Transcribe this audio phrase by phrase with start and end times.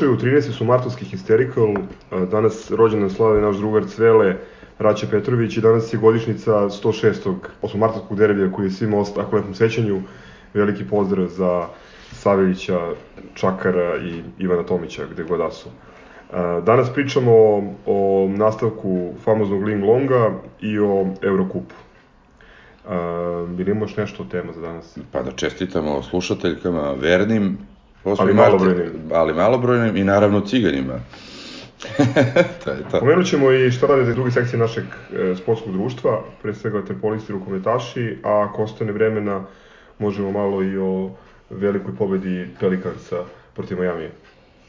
[0.00, 0.52] Dobrodošli u 13.
[0.52, 1.76] su Martovski Hysterical.
[2.30, 4.36] Danas rođendan slave naš drugar Cvele,
[4.78, 7.34] Raće Petrović i danas je godišnica 106.
[7.62, 10.02] osmomartovskog derbija koji je svima ostao u lepom sećanju.
[10.54, 11.66] Veliki pozdrav za
[12.12, 12.80] Saveljića,
[13.34, 15.68] Čakara i Ivana Tomića, gde god da su.
[16.66, 17.32] Danas pričamo
[17.86, 21.74] o, nastavku famoznog Ling Longa i o Eurokupu.
[23.58, 24.98] Ili imaš nešto tema za danas?
[25.12, 27.58] Pa da čestitamo slušateljkama, vernim,
[28.18, 28.92] ali malobrojnim.
[29.12, 31.00] Ali malobrojnim i naravno ciganima.
[32.64, 33.00] to je to.
[33.00, 37.34] Pomenut ćemo i šta rade druge sekcije našeg e, sportskog društva, pre svega terpolisti i
[37.34, 39.44] rukometaši, a ako ostane vremena
[39.98, 41.10] možemo malo i o
[41.50, 44.12] velikoj pobedi Pelikansa protiv Majamije.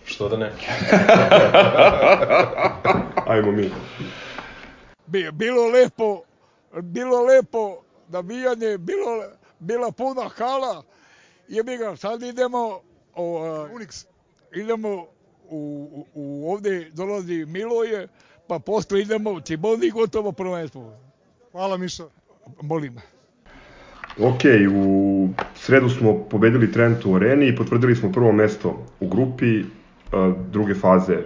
[0.05, 0.45] Što da ne?
[3.31, 3.71] Ajmo mi.
[5.31, 6.21] Bilo lepo,
[6.81, 9.23] bilo lepo navijanje, bilo,
[9.59, 10.83] bila puna hala,
[11.47, 12.81] jebi ga, sad idemo
[13.17, 14.05] o, Unix,
[14.55, 15.07] idemo
[15.49, 18.07] u, u, u ovde dolazi Miloje,
[18.47, 20.93] pa posle idemo Ciboni gotovo prvenstvo.
[21.51, 22.03] Hvala Miša.
[22.61, 22.95] Molim.
[24.19, 24.41] Ok,
[24.73, 29.63] u sredu smo pobedili Trent u areni i potvrdili smo prvo mesto u grupi
[30.51, 31.17] druge faze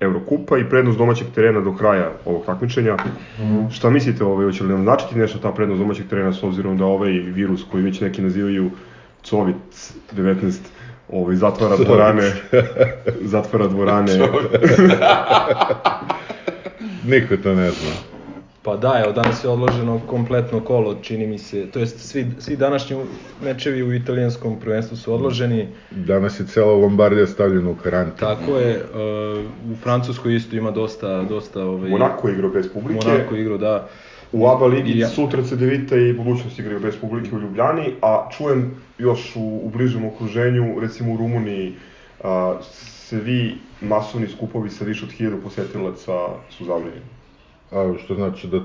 [0.00, 2.96] Eurokupa i prednost domaćeg terena do kraja ovog takmičenja.
[3.38, 3.70] Mm.
[3.70, 6.84] Šta mislite, ovaj, hoće li nam značiti nešto ta prednost domaćeg terena s obzirom da
[6.84, 8.70] ovaj virus koji već neki nazivaju
[9.24, 10.58] COVID-19
[11.12, 12.32] ovaj, zatvara dvorane,
[13.20, 14.12] zatvara dvorane.
[17.04, 18.12] Niko to ne zna.
[18.64, 22.56] Pa da, evo danas je odloženo kompletno kolo, čini mi se, to jest svi, svi
[22.56, 22.96] današnji
[23.42, 25.68] mečevi u italijanskom prvenstvu su odloženi.
[25.90, 28.18] Danas je cela Lombardija stavljena u karantin.
[28.18, 31.64] Tako je, uh, u Francuskoj isto ima dosta, dosta...
[31.64, 33.08] Ovaj, Monako igrao bez publike.
[33.08, 33.88] Monako igrao, da.
[34.32, 35.08] U ABA ligi ja.
[35.08, 40.04] sutra Cedevita i budućnost igraju bez publike u Ljubljani, a čujem još u, u bližem
[40.04, 41.74] okruženju, recimo u Rumuniji,
[42.24, 46.12] a, svi masovni skupovi sa više od 1000 posetilaca
[46.50, 47.06] su zabranjeni.
[47.70, 48.60] A, što znači da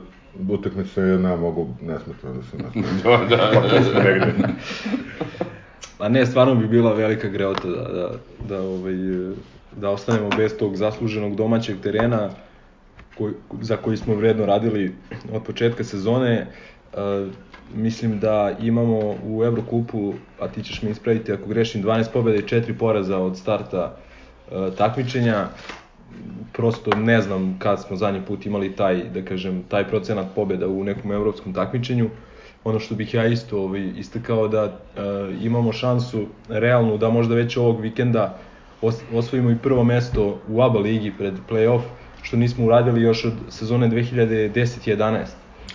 [0.50, 2.86] utakmice ja mogu nesmetano da se nastavi.
[3.04, 3.52] da, da.
[3.54, 4.34] Pa tu smo negde.
[5.98, 8.12] Pa ne, stvarno bi bila velika greota da, da,
[8.48, 8.94] da, ovaj,
[9.76, 12.30] da ostanemo bez tog zasluženog domaćeg terena
[13.18, 14.96] koji, za koji smo vredno radili
[15.34, 16.48] od početka sezone.
[16.94, 17.28] Uh,
[17.76, 22.62] mislim da imamo u Evrokupu, a ti ćeš me ispraviti ako grešim, 12 pobjeda i
[22.62, 23.96] 4 poraza od starta
[24.52, 25.48] uh, takmičenja.
[26.54, 30.84] Prosto ne znam kad smo zadnji put imali taj, da kažem, taj procenat pobjeda u
[30.84, 32.10] nekom evropskom takmičenju.
[32.64, 34.72] Ono što bih ja isto ovaj, istakao da uh,
[35.44, 38.38] imamo šansu realnu da možda već ovog vikenda
[39.14, 41.82] osvojimo i prvo mesto u ABA ligi pred play-off,
[42.28, 45.26] što nismo uradili još od sezone 2010-11.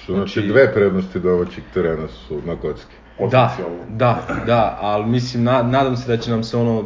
[0.03, 2.95] Što znači, znači dve prednosti domaćih terena su na kocki.
[3.31, 3.57] Da,
[3.89, 6.85] da, da, ali mislim, na, nadam se da će nam se ono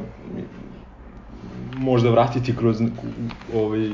[1.76, 2.82] možda vratiti kroz
[3.54, 3.90] ovaj,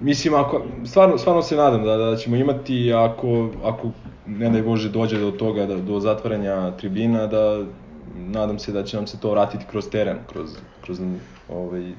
[0.00, 3.90] mislim, ako, stvarno, stvarno se nadam da, da ćemo imati, ako, ako
[4.26, 7.64] ne daj Bože dođe do toga, da, do zatvaranja tribina, da
[8.16, 10.50] nadam se da će nam se to vratiti kroz teren, kroz,
[10.84, 11.00] kroz
[11.48, 11.92] ovaj,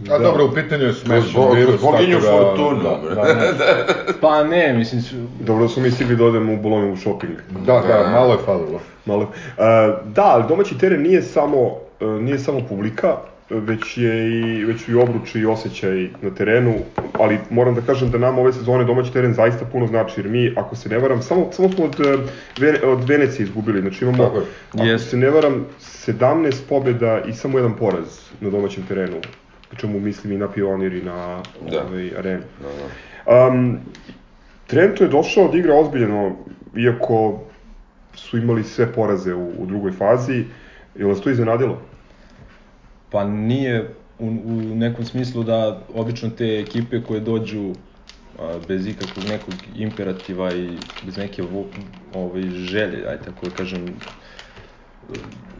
[0.00, 0.18] A da.
[0.18, 1.80] dobro, u pitanju je smešan virus.
[1.80, 2.82] Boginju da, Fortunu.
[2.82, 3.86] Da, da, da.
[4.20, 5.02] pa ne, mislim...
[5.02, 5.16] Su...
[5.40, 7.32] Dobro su mislili da odemo u Bolonju u shopping.
[7.50, 8.80] Da, da, malo je falilo.
[9.04, 9.22] Malo.
[9.22, 9.64] Uh,
[10.04, 11.60] da, ali domaći teren nije samo,
[12.00, 13.16] uh, nije samo publika,
[13.50, 16.74] već je i već i obruč i osjećaj na terenu,
[17.12, 20.54] ali moram da kažem da nam ove sezone domaći teren zaista puno znači, jer mi,
[20.56, 21.96] ako se ne varam, samo, samo smo od,
[22.58, 24.98] Vene, od Venecije izgubili, znači imamo, Tako ako yes.
[24.98, 25.66] se ne varam,
[26.06, 29.16] 17 pobjeda i samo jedan poraz na domaćem terenu
[29.76, 31.82] čemu mislim i na Pionir i na da.
[31.86, 32.42] ovaj, arenu.
[32.62, 33.46] Da, da.
[33.46, 33.78] Um,
[34.66, 36.36] Trento je došao da igra ozbiljno,
[36.76, 37.40] iako
[38.14, 40.44] su imali sve poraze u, u drugoj fazi.
[40.94, 41.82] Je vas to iznenadilo?
[43.10, 47.72] Pa nije u, u nekom smislu da obično te ekipe koje dođu
[48.38, 50.70] a, bez ikakvog nekog imperativa i
[51.04, 51.42] bez neke
[52.14, 53.86] ovaj, želje, aj tako da kažem,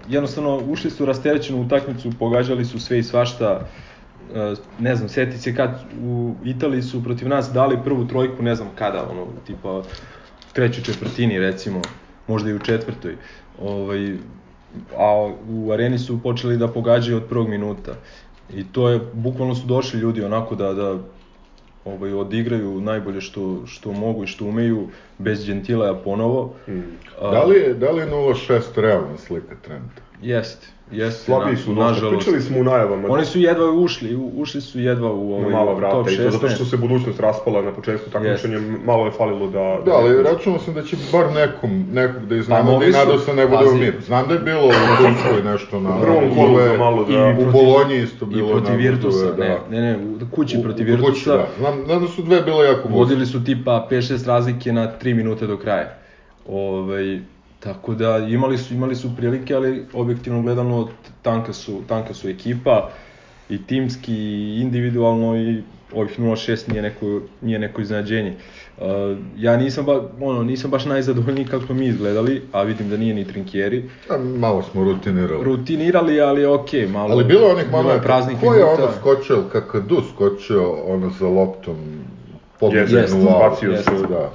[0.09, 3.69] jednostavno ušli su rasterećeno u utakmicu, pogađali su sve i svašta,
[4.78, 8.69] ne znam, seti se kad u Italiji su protiv nas dali prvu trojku, ne znam
[8.75, 9.82] kada, ono, tipa
[10.52, 11.82] trećoj četvrtini recimo,
[12.26, 13.16] možda i u četvrtoj.
[13.62, 14.16] Ovaj,
[14.98, 17.94] a u areni su počeli da pogađaju od prvog minuta.
[18.54, 20.98] I to je, bukvalno su došli ljudi onako da, da
[21.84, 24.88] ovaj, odigraju najbolje što, što mogu i što umeju,
[25.19, 26.54] bez Gentilaja ponovo.
[26.66, 26.84] Hmm.
[27.20, 30.02] Da li je, da li je 0-6 realna slika Trenta?
[30.22, 31.22] Jeste, jeste.
[31.22, 31.84] Slabiji na- su dosta.
[31.84, 32.16] nažalost.
[32.19, 33.08] Pričali smo u najavama.
[33.08, 36.16] Oni su jedva ušli, u- ušli su jedva u na ovaj mala top vrata i
[36.16, 36.31] to 16.
[36.32, 39.78] zato što se budućnost raspala na početku takmičenja, malo je falilo da...
[39.84, 43.34] Da, ali računao sam da će bar nekom, nekog da iznenadi mogli i nadao se
[43.34, 43.78] ne budemo pazi.
[43.81, 43.93] mi.
[44.00, 45.90] Znam da je bilo u Turskoj nešto na...
[45.90, 48.70] U prvom kolu za malo da- I I u protiv- Bolonji isto I bilo protiv
[48.70, 51.32] na Virtusa, Juve, ne, ne, ne, u kući U- protiv u kući, Virtusa.
[51.32, 51.46] da.
[51.58, 52.99] Znam, znam da su dve bile jako guste.
[52.99, 55.94] Vodili su tipa 5-6 razlike na 3 minute do kraja.
[56.49, 57.19] Ovaj,
[57.64, 60.88] tako da imali su imali su prilike, ali objektivno gledano
[61.22, 62.90] tanka su, tanka su ekipa
[63.49, 65.62] i timski i individualno i
[65.94, 68.34] ovih 0-6 nije neko, nije neko iznenađenje.
[68.78, 68.84] Uh,
[69.37, 73.14] ja nisam, ba, ono, nisam baš najzadovoljniji kako smo mi izgledali, a vidim da nije
[73.14, 73.90] ni Trinkieri.
[74.10, 75.44] A, malo smo rutinirali.
[75.44, 77.12] Rutinirali, ali okej, malo.
[77.12, 78.82] Ali bilo onih momenta, praznih ko je minuta.
[78.82, 81.76] ono skočio, Kakadu skočio ono za loptom,
[82.60, 84.06] pobegnu u bacio aut, se.
[84.08, 84.31] da.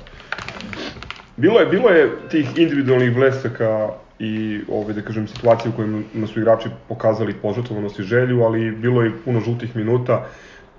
[1.40, 3.90] Bilo je, bilo je tih individualnih blesaka
[4.20, 9.02] i ove, da kažem, situacije u kojima su igrači pokazali požrtvovanost i želju, ali bilo
[9.02, 10.26] je puno žutih minuta.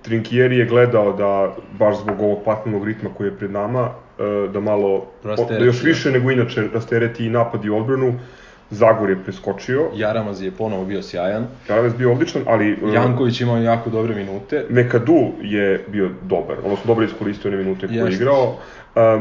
[0.02, 4.60] Trinkieri je gledao da, baš zbog ovog patnog ritma koji je pred nama, e, da
[4.60, 5.88] malo, Rastereti, da još da.
[5.88, 8.14] više nego inače rastereti i napad i odbranu.
[8.70, 11.46] Zagor je preskočio, Jaramaz je ponovo bio sjajan.
[11.66, 12.72] Karaves bio odličan, ali...
[12.72, 14.64] e, Janković imao jako dobre minute.
[14.68, 18.56] Mekadu je bio dobar, odnosno dobro iskoristio one minute koje je igrao.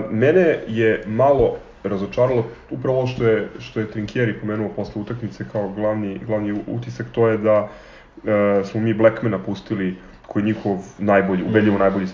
[0.09, 6.19] Mene je malo razočaralo upravo što je, što je Trinkieri pomenuo posle utakmice kao glavni,
[6.27, 9.95] glavni utisak, to je da uh, smo mi Blackmana pustili
[10.27, 12.07] koji je njihov najbolji, ubedljivo najbolji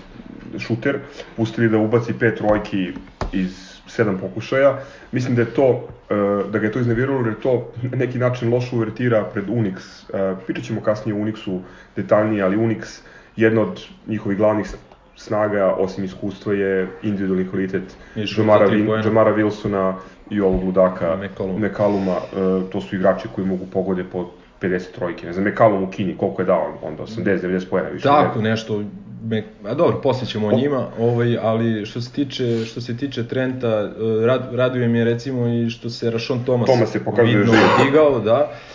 [0.59, 0.99] šuter,
[1.35, 2.93] pustili da ubaci pet trojki
[3.33, 4.79] iz sedam pokušaja.
[5.11, 8.17] Mislim da je to, uh, da ga je to izneviralo jer je to na neki
[8.17, 9.75] način loša uvertira pred Unix.
[9.75, 11.59] Uh, pričat ćemo kasnije o Unixu
[11.95, 13.01] detaljnije, ali Unix
[13.35, 14.67] jedna od njihovih glavnih
[15.15, 17.97] snaga, osim iskustva, je individualni kvalitet
[18.37, 18.89] Jamara, Vin.
[19.05, 19.93] Jamara Wilsona
[20.29, 21.59] i ovog ludaka McColluma.
[21.59, 22.15] Mekaluma.
[22.15, 24.29] Uh, to su igrači koji mogu pogode po
[24.61, 25.25] 50 trojke.
[25.25, 27.03] Ne znam, Mekalum u Kini, koliko je dao onda?
[27.03, 28.03] 80-90 poena više.
[28.03, 28.49] Tako, ne.
[28.49, 28.83] nešto,
[29.23, 33.27] me, a dobro, posle ćemo o njima, ovaj, ali što se tiče, što se tiče
[33.27, 37.37] Trenta, eh, rad, raduje mi je recimo i što se Rashon Thomas, Thomas se pokazuje
[37.37, 37.85] vidno živ.
[37.85, 38.74] digao, da, eh,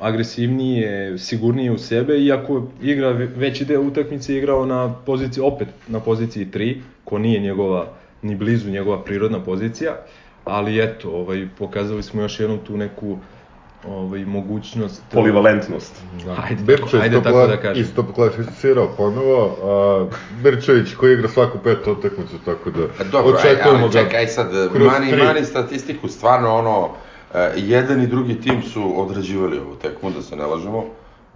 [0.00, 5.68] agresivniji je, sigurniji u sebe, iako igra ve- veći deo utakmice igrao na poziciji, opet
[5.88, 6.74] na poziciji 3,
[7.04, 7.86] ko nije njegova,
[8.22, 9.96] ni blizu njegova prirodna pozicija,
[10.44, 13.18] ali eto, ovaj, pokazali smo još jednu tu neku
[13.88, 15.02] ovaj, mogućnost...
[15.12, 16.02] Polivalentnost.
[16.42, 17.82] Ajde, Birčević tako, ajde tako da kažem.
[17.82, 20.06] isto klasificirao ponovo, a
[20.42, 24.26] Birčević koji igra svaku petu utakmicu, tako da A Dobro, aj, očekujemo ali čekaj, aj
[24.26, 25.22] sad, mani, tri.
[25.22, 26.90] mani statistiku, stvarno ono,
[27.56, 30.84] jedan i drugi tim su odrađivali ovu tekmu, da se ne lažemo.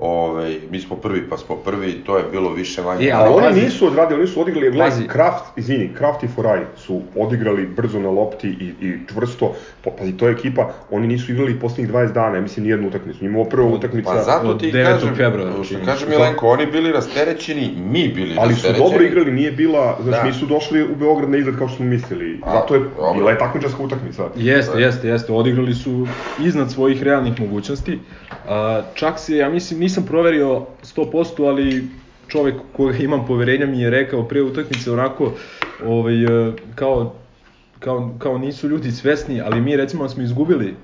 [0.01, 3.05] Ove, mi smo prvi, pa smo prvi, to je bilo više manje.
[3.05, 3.61] Je, Ali Ali oni pazi.
[3.61, 5.07] nisu odradili, oni su odigrali, gledaj.
[5.09, 9.53] Kraft, izvini, Kraft i Foraj su odigrali brzo na lopti i, i čvrsto,
[9.85, 13.25] pa, pazi, to je ekipa, oni nisu igrali poslednjih 20 dana, ja mislim, nijednu utakmicu,
[13.25, 14.85] njima prva utakmica, Pa zato od ti 9.
[14.85, 16.07] kažem, februara, mi kaže.
[16.09, 18.85] Milenko, oni bili rasterećeni, mi bili ali su rasterećeni.
[18.85, 20.27] dobro igrali, nije bila, znači Da.
[20.27, 23.13] nisu došli u Beograd na izgled kao što smo mislili, A, zato je, dobro.
[23.15, 24.25] bila je takmičarska utakmica.
[24.37, 25.33] Jeste, jeste, jeste.
[25.33, 26.07] Odigrali su
[26.41, 27.99] iznad svojih realnih mogućnosti.
[28.49, 31.89] A, čak se, ja mislim, nisam proverio 100%, ali
[32.29, 35.33] čovek koga imam poverenja mi je rekao pre utakmice onako,
[35.87, 37.15] ovaj, e, kao,
[37.79, 40.75] kao, kao nisu ljudi svesni, ali mi recimo da smo izgubili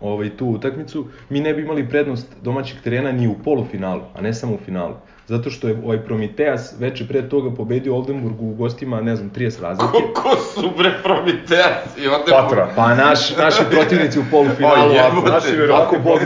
[0.00, 4.34] ovaj, tu utakmicu, mi ne bi imali prednost domaćeg terena ni u polufinalu, a ne
[4.34, 4.94] samo u finalu.
[5.26, 9.62] Zato što je ovaj Prometeas veče pre toga pobedio Oldenburgu u gostima, ne znam, 30
[9.62, 9.98] razlike.
[10.22, 12.30] Ko su bre Prometeas i ovde...
[12.30, 12.68] Patra.
[12.76, 15.32] Pa naš, naši protivnici u polufinalu, O, ako, jebote.
[15.32, 16.18] naši ako Bog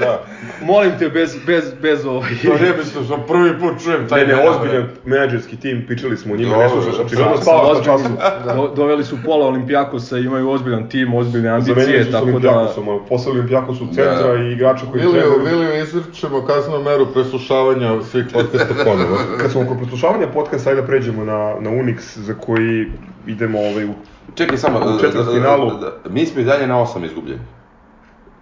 [0.00, 0.24] da.
[0.62, 2.30] Molim te, bez, bez, bez ovaj...
[2.42, 6.34] To ne mislim, što prvi put čujem taj Ne, ne, ozbiljan menadžerski tim, pričali smo
[6.34, 7.06] o njima, ne slušaš, dobro.
[7.06, 8.04] očigledno Sa spavaš na času.
[8.04, 12.68] ozbiljnim- do, doveli su pola Olimpijakosa, imaju ozbiljan tim, ozbiljne ambicije, tako da...
[13.08, 14.36] Poslali Olimpijakosu centra Da.
[14.36, 15.44] i igrača koji Viliju, trebaju.
[15.58, 19.16] Viliju izvrćemo kaznenu meru preslušavanja svih podcasta ponovo.
[19.40, 22.86] Kad smo kod preslušavanja podcasta, ajde da pređemo na, na Unix, za koji
[23.26, 23.94] idemo ovaj, u
[24.34, 25.70] Čekaj samo, U četvrtfinalu.
[25.70, 27.40] da, da, da, mi smo i dalje na osam izgubljeni.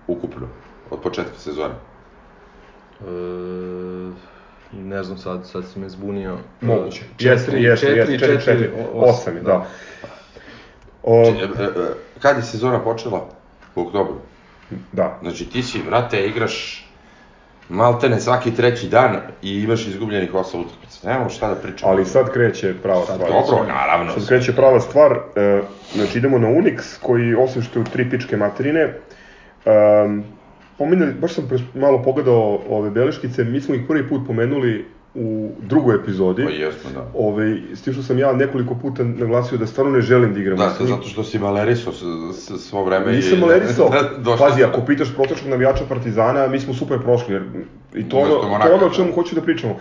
[0.07, 0.47] Ukupno,
[0.91, 1.75] od početka sezone.
[3.01, 3.07] E,
[4.75, 6.39] ne znam, sad, sad si me zbunio.
[6.61, 7.03] Moguće.
[7.19, 9.67] Jeste, jeste, četiri, jeste, četiri, četiri, o- osam, osam je, da.
[11.03, 11.33] O, E, e,
[11.65, 11.69] e,
[12.19, 13.29] Kad je sezona počela?
[13.75, 14.15] U oktobru.
[14.93, 15.19] da.
[15.23, 16.83] Znači ti si, vrate, igraš
[17.69, 21.09] maltene svaki treći dan i imaš izgubljenih osam utakmica.
[21.09, 21.93] Nemamo šta da pričamo.
[21.93, 23.19] Ali sad kreće prava stvar.
[23.21, 24.13] Dobro, naravno.
[24.13, 25.13] Sad kreće prava stvar.
[25.37, 25.61] E,
[25.95, 28.95] znači idemo na Unix, koji osim što je u tri pičke materine,
[29.65, 30.25] um,
[30.79, 35.97] pominjali, baš sam malo pogledao ove beliškice, mi smo ih prvi put pomenuli u drugoj
[35.97, 36.45] epizodi.
[36.45, 37.07] Pa jesmo, da.
[37.15, 40.59] Ove, s tim što sam ja nekoliko puta naglasio da stvarno ne želim da igram.
[40.59, 41.93] Da, to zato što si malerisao
[42.59, 43.41] svo vreme Nisam i...
[43.41, 43.91] malerisao.
[44.25, 47.35] Došao Pazi, ako pitaš prosječnog navijača Partizana, mi smo super prošli.
[47.35, 47.43] Jer,
[47.95, 49.15] I to, ono, to ono o čemu da.
[49.15, 49.77] hoću da pričamo.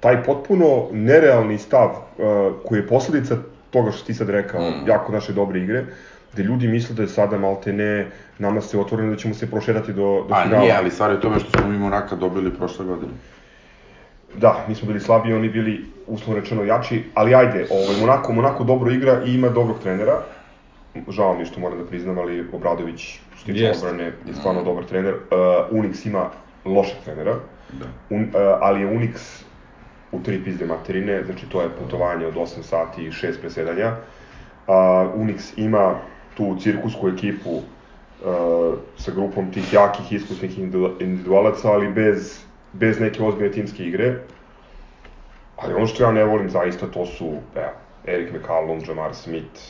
[0.00, 2.24] Taj potpuno nerealni stav uh,
[2.64, 3.36] koji je posledica
[3.70, 4.88] toga što ti sad rekao, Mm.
[4.88, 5.84] jako naše dobre igre,
[6.36, 8.06] gde ljudi misle da je sada malte ne
[8.38, 10.62] nama se otvoreno da ćemo se prošetati do, do A finala.
[10.62, 13.12] nije, ali stvar je tome što smo mi Monaka dobili prošle godine.
[14.34, 18.64] Da, mi smo bili slabiji, oni bili uslovno rečeno jači, ali ajde, ovaj, Monako, Monako
[18.64, 20.20] dobro igra i ima dobrog trenera.
[21.08, 23.86] Žao mi što moram da priznam, ali Obradović, što tiče Jeste.
[23.86, 25.14] odbrane, je stvarno dobar trener.
[25.14, 26.30] Uh, Unix ima
[26.64, 27.34] lošeg trenera,
[27.72, 27.86] Da.
[28.10, 28.28] Un, uh,
[28.60, 29.42] ali je Unix
[30.12, 33.88] u tri pizde materine, znači to je putovanje od 8 sati i 6 presedanja.
[34.66, 34.74] Uh,
[35.16, 35.94] Unix ima
[36.36, 43.22] tu cirkusku ekipu uh, sa grupom tih jakih, iskusnih individu- individualaca, ali bez, bez neke
[43.22, 44.20] ozbiljne timske igre.
[45.56, 47.72] Ali ono što ja ne volim zaista to su, evo,
[48.06, 49.60] Erik McCallum, Jamar Smith,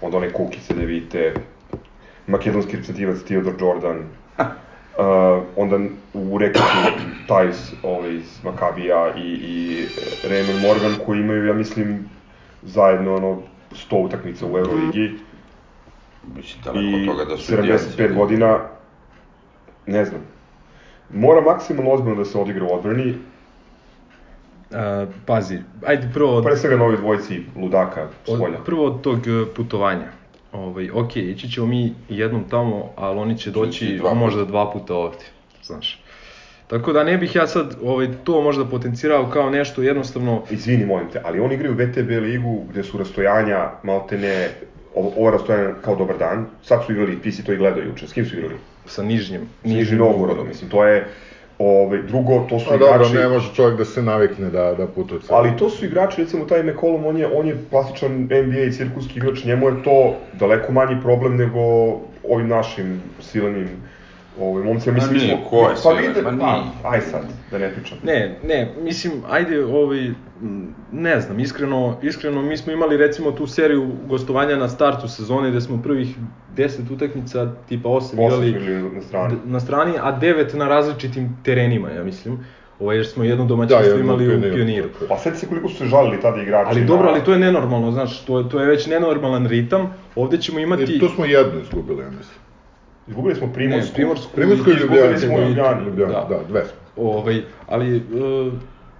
[0.00, 1.34] onda one kukice devite,
[2.26, 3.98] makedonski reprezentativac Theodore Jordan,
[4.38, 5.78] uh, onda
[6.14, 6.64] u reketu
[7.28, 9.86] Tajs ovaj, iz Makabija i, i
[10.28, 12.08] Raymond Morgan koji imaju, ja mislim,
[12.62, 13.42] zajedno ono
[13.72, 15.18] 100 utakmica u Euroligi
[16.36, 18.58] Mislim, daleko i od toga da su 75 godina,
[19.86, 20.20] ne znam.
[21.14, 23.14] Mora maksimalno ozbiljno da se odigra u odbrani,
[24.72, 28.58] A, pazi, ajde prvo od, pre svega novi dvojci ludaka s od, polja.
[28.64, 30.06] prvo od tog e, putovanja.
[30.52, 34.94] Ovaj, ok, ići ćemo mi jednom tamo, ali oni će doći dva možda dva puta
[34.94, 35.24] ovde,
[35.62, 36.02] znaš.
[36.66, 41.08] Tako da ne bih ja sad ovaj, to možda potencirao kao nešto jednostavno, Izvini, molim
[41.12, 44.50] te, ali oni igraju VTB ligu gde su rastojanja maltene,
[44.96, 48.08] ovo, ovo rastojanje kao dobar dan, sad su igrali, ti si to i gledao juče,
[48.08, 48.56] s kim su igrali?
[48.86, 51.06] sa nižnjim, S Nižnim Novgorodom, mislim, to je,
[51.58, 53.14] ovaj, drugo, to su Pa dobro, igrači...
[53.14, 55.38] ne može čovjek da se navikne da, da putuje celo.
[55.38, 59.18] Ali to su igrači, recimo taj McCollum, on je, on je klasičan NBA i cirkuski
[59.18, 61.60] igrač, njemu je to daleko manji problem nego
[62.28, 63.68] ovim našim silenim
[64.40, 64.92] ovaj, momcima.
[64.92, 66.62] Ma Mislim, mi nije, smo- ko je pa vide, pa, nije.
[66.84, 67.98] aj sad, da ne pričam.
[68.02, 70.10] Ne, ne, mislim, ajde, ovaj,
[70.92, 75.60] ne znam, iskreno, iskreno, mi smo imali recimo tu seriju gostovanja na startu sezone gde
[75.60, 76.16] smo prvih
[76.56, 79.34] 10 utakmica, tipa 8 Osam igrali na strani.
[79.44, 82.38] na strani, a 9 na različitim terenima, ja mislim.
[82.80, 85.08] Ovaj, jer smo jedno domaćinstvo jedno imali u Pioniru, je.
[85.08, 87.38] Pa sad se koliko su se žalili tada igrači Ali na- dobro, ali to je
[87.38, 89.94] nenormalno, znaš, to je, to je već nenormalan ritam.
[90.16, 90.82] Ovde ćemo imati...
[90.84, 92.45] I tu smo jednu izgubili, ja mislim.
[93.08, 93.94] Izgubili smo ne, Primorsku.
[94.34, 95.18] Primorsku, i izgubili Ljubljana.
[95.18, 95.84] smo u Ljubljani.
[95.86, 96.26] Ljubljana, Da.
[96.28, 97.04] da, dve smo.
[97.08, 98.00] Ovaj, ali e,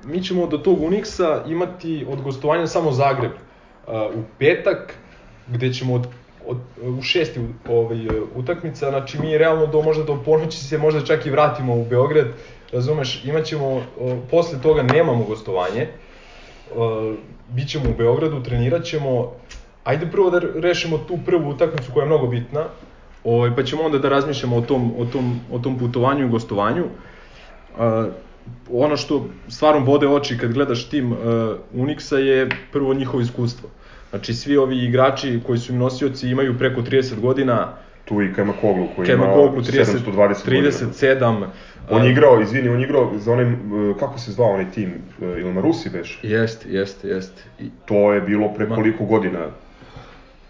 [0.04, 3.32] mi ćemo do tog Unixa imati od gostovanja samo Zagreb.
[3.32, 4.94] E, u petak,
[5.48, 6.06] gde ćemo od,
[6.46, 6.56] od,
[6.98, 7.98] u šesti ovaj,
[8.34, 12.26] utakmica, znači mi realno do, možda do ponoći se možda čak i vratimo u Beograd,
[12.72, 15.88] razumeš, imaćemo, o, posle toga nemamo gostovanje, e,
[17.48, 19.32] bit ćemo u Beogradu, trenirat ćemo,
[19.84, 22.64] ajde prvo da rešimo tu prvu utakmicu koja je mnogo bitna,
[23.26, 26.84] ovaj, pa ćemo onda da razmišljamo o tom, o tom, o tom putovanju i gostovanju.
[26.84, 28.06] Uh,
[28.70, 31.18] ono što stvarno bode oči kad gledaš tim uh,
[31.74, 33.68] Unixa je prvo njihovo iskustvo.
[34.10, 37.72] Znači svi ovi igrači koji su im nosioci imaju preko 30 godina,
[38.04, 40.70] Tu i Kema Koglu koji Kema ima Koglu 30, 720 godina.
[40.70, 41.46] 37.
[41.90, 44.70] On je uh, igrao, izvini, on je igrao za onaj, uh, kako se zvao onaj
[44.70, 46.20] tim, ili Marusi beš?
[46.22, 47.42] Jeste, jeste, jeste.
[47.60, 49.46] I To je bilo pre koliko godina?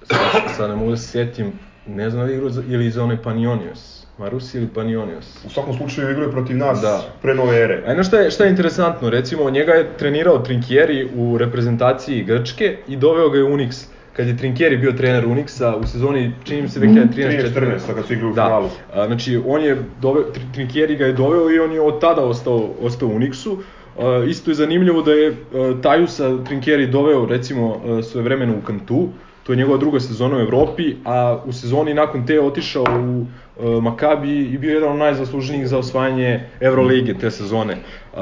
[0.09, 1.53] sad, sad ne mogu da se sjetim,
[1.89, 3.97] ne znam da igrao za, ili za onaj Panionios.
[4.19, 5.45] Marusi ili Panionios.
[5.47, 7.03] U svakom slučaju igrao je protiv nas Da.
[7.23, 7.83] pre nove ere.
[7.87, 12.77] A jedno šta je, šta je interesantno, recimo njega je trenirao Trinkieri u reprezentaciji Grčke
[12.89, 13.85] i doveo ga je Unix.
[14.13, 17.07] Kad je Trinkieri bio trener Unixa u sezoni, čini mi se 2013-14.
[17.15, 18.69] 13-14, kad su igrali u Da, finalu.
[18.95, 22.23] a, znači on je doveo, Tr- Trinkieri ga je doveo i on je od tada
[22.23, 23.57] ostao, ostao Unixu.
[23.99, 25.35] A, isto je zanimljivo da je a,
[25.83, 29.09] Tajusa Trinkieri doveo recimo a, svoje vremeno u Kantu,
[29.47, 33.21] to je njegova druga sezona u Evropi, a u sezoni nakon te je otišao u
[33.21, 37.77] uh, Makabi i bio jedan od najzasluženijih za osvajanje Evrolige te sezone.
[38.13, 38.19] Uh,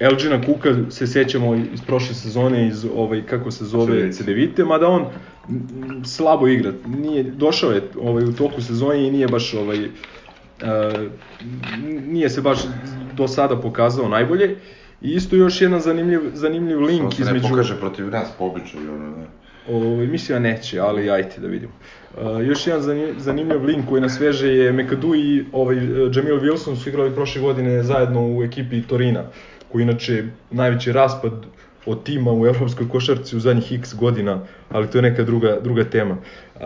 [0.00, 4.12] Elgina Kuka se sećamo iz prošle sezone iz ovaj kako se zove.
[4.12, 5.04] Cedevite, mada on
[6.04, 6.72] slabo igra.
[6.86, 9.90] Nije došao je ovaj u toku sezone i nije baš ovaj uh,
[12.06, 12.58] nije se baš
[13.16, 14.56] do sada pokazao najbolje.
[15.02, 18.94] I isto još jedan zanimljiv zanimljiv link se ne između pokaže protiv nas po običaju,
[18.94, 19.45] ono, ne.
[19.70, 21.72] Ovaj, da neće, ali ajte da vidimo.
[22.16, 25.76] Uh, još jedan zani- zanimljiv link koji nas veže je McAdoo i ovaj,
[26.14, 29.24] Jamil Wilson su igrali prošle godine zajedno u ekipi Torina,
[29.72, 31.32] koji inače najveći raspad
[31.86, 35.84] od tima u evropskoj košarci u zadnjih x godina, ali to je neka druga, druga
[35.84, 36.16] tema.
[36.54, 36.62] Uh,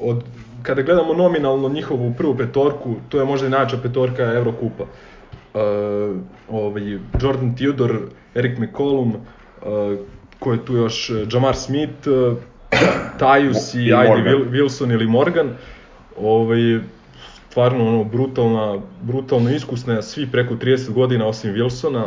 [0.00, 0.24] od,
[0.62, 4.84] kada gledamo nominalno njihovu prvu petorku, to je možda i najjača petorka Evrokupa.
[5.54, 6.16] uh,
[6.50, 7.98] ovaj, Jordan Theodore,
[8.34, 9.98] Eric McCollum, uh,
[10.42, 12.36] ko je tu još, uh, Jamar Smith, uh,
[13.18, 15.50] Tajus i, I ajde Wilson ili Morgan.
[16.18, 16.80] Ovaj,
[17.50, 22.04] stvarno ono, brutalna, brutalno iskusna, svi preko 30 godina osim Wilsona.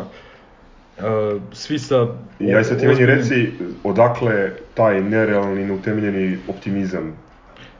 [0.97, 2.07] Uh, svi sa...
[2.39, 3.51] I aj sad ti meni reci
[3.83, 7.13] odakle taj nerealni, neutemeljeni optimizam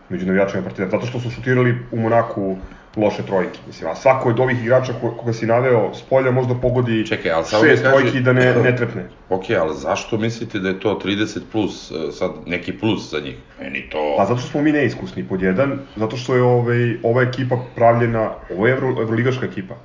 [0.10, 2.58] među navijačima Partizana, zato što su šutirali u Monaku
[2.98, 3.60] loše trojke.
[3.68, 7.32] Mislim, a svako od ovih igrača ko, koga si naveo s polja možda pogodi Čekaj,
[7.32, 9.10] ali šest kaži- trojki da ne, ne trepne.
[9.30, 13.36] Ok, ali zašto mislite da je to 30 plus, e, sad neki plus za njih?
[13.62, 14.16] Meni to...
[14.18, 18.30] Pa zato što smo mi neiskusni pod jedan, zato što je ovaj, ova ekipa pravljena,
[18.52, 19.76] ovo je Euro, evroligaška ekipa.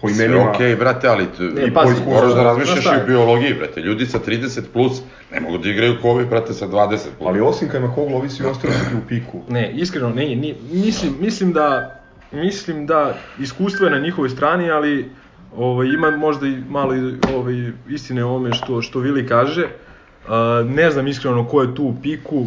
[0.00, 2.12] Po Sve imenima, okej, brate, ali t- Ne, i pazi, po iskustvu.
[2.12, 3.80] moraš da razmišljaš i o biologiji, brate.
[3.80, 7.28] Ljudi sa 30 plus ne mogu da igraju ko ovi, brate, sa 20 plus.
[7.28, 9.38] ali osim kada Koglo, ovi svi ostali u piku.
[9.48, 11.95] Ne, iskreno, ne, ni, mislim, mislim da
[12.36, 15.10] mislim da iskustvo je na njihovoj strani, ali
[15.56, 16.94] ovaj, ima možda i malo
[17.34, 19.64] ovaj, istine o ovome što, što Vili kaže.
[19.64, 22.46] Uh, ne znam iskreno ko je tu u piku.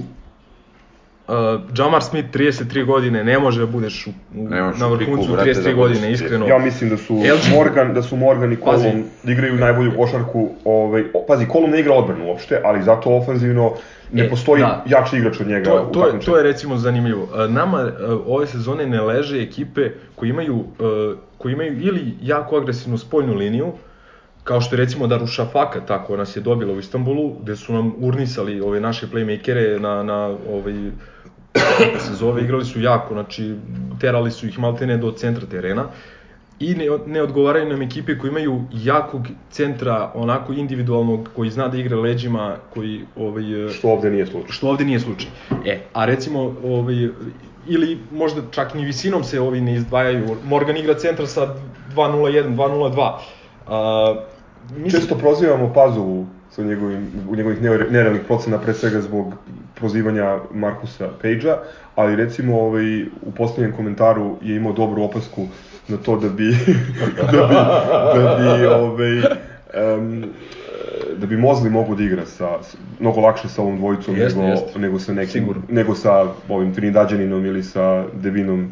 [1.30, 5.64] Uh, Jamar Smith 33 godine, ne može da budeš u, u, na vrhuncu brate, 33
[5.64, 6.48] da godine, iskreno.
[6.48, 8.84] Ja mislim da su LG Morgan, da su Morgan i Pazi.
[8.90, 10.50] Kolum igraju najbolju košarku.
[10.66, 13.74] Ovaj, o, pazi, Kolum ne igra odbranu uopšte, ali zato ofanzivno
[14.14, 14.84] ne E, postoji da.
[14.88, 17.28] jači igrač od njega To, u to, je, to je recimo zanimljivo.
[17.38, 17.92] E, Nama e,
[18.28, 23.72] ove sezone ne leže ekipe koji imaju, e, koji imaju ili jako agresivnu spoljnu liniju,
[24.44, 28.62] kao što je recimo Darušafaka, tako nas je dobila u Istanbulu, gde su nam urnisali
[28.62, 30.74] ove naše playmakere na, na ovaj,
[32.00, 33.56] se zove, igrali su jako, znači
[34.02, 35.86] terali su ih maltene do centra terena
[36.60, 41.78] i ne, ne odgovaraju nam ekipe koji imaju jakog centra, onako individualnog, koji zna da
[41.78, 44.52] igra leđima, koji ovaj, Što ovde nije slučaj.
[44.52, 45.28] što ovde nije slučaj.
[45.66, 46.96] E, a recimo, ovaj,
[47.68, 50.36] ili možda čak ni visinom se ovi ne izdvajaju.
[50.46, 51.56] Morgan igra centar sa
[51.96, 53.14] 2.01, 2.02.
[53.68, 54.18] Uh,
[54.72, 59.34] mislim, Često prozivamo Pazovu sa njegovim, u njegovih nere- nerealnih procena, pre svega zbog
[59.80, 61.58] prozivanja Markusa Page-a,
[61.96, 65.48] ali recimo ovaj, u posljednjem komentaru je imao dobru opasku
[65.88, 66.46] na to da bi,
[67.32, 69.18] da bi, da bi ovaj,
[69.98, 70.24] um,
[71.18, 72.60] da bi Mozli mogu da igra sa,
[73.00, 74.80] mnogo lakše sa ovom dvojicom Jeste, nego, jeste.
[74.80, 75.62] nego sa nekim, Sigurno.
[75.70, 78.72] nego sa ovim Trinidadjaninom ili sa Devinom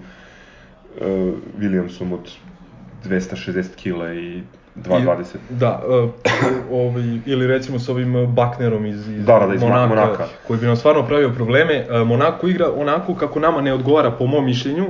[1.01, 1.07] uh,
[1.59, 2.31] Williamsom od
[3.05, 4.41] 260 kila i
[4.85, 5.23] 220.
[5.49, 6.09] Da, uh,
[6.71, 10.27] ovaj, ili recimo s ovim Baknerom iz, iz, Da, da, iz Monaka, Monaka.
[10.47, 11.85] koji bi nam stvarno pravio probleme.
[11.89, 14.85] Uh, Monako igra onako kako nama ne odgovara po mom mišljenju,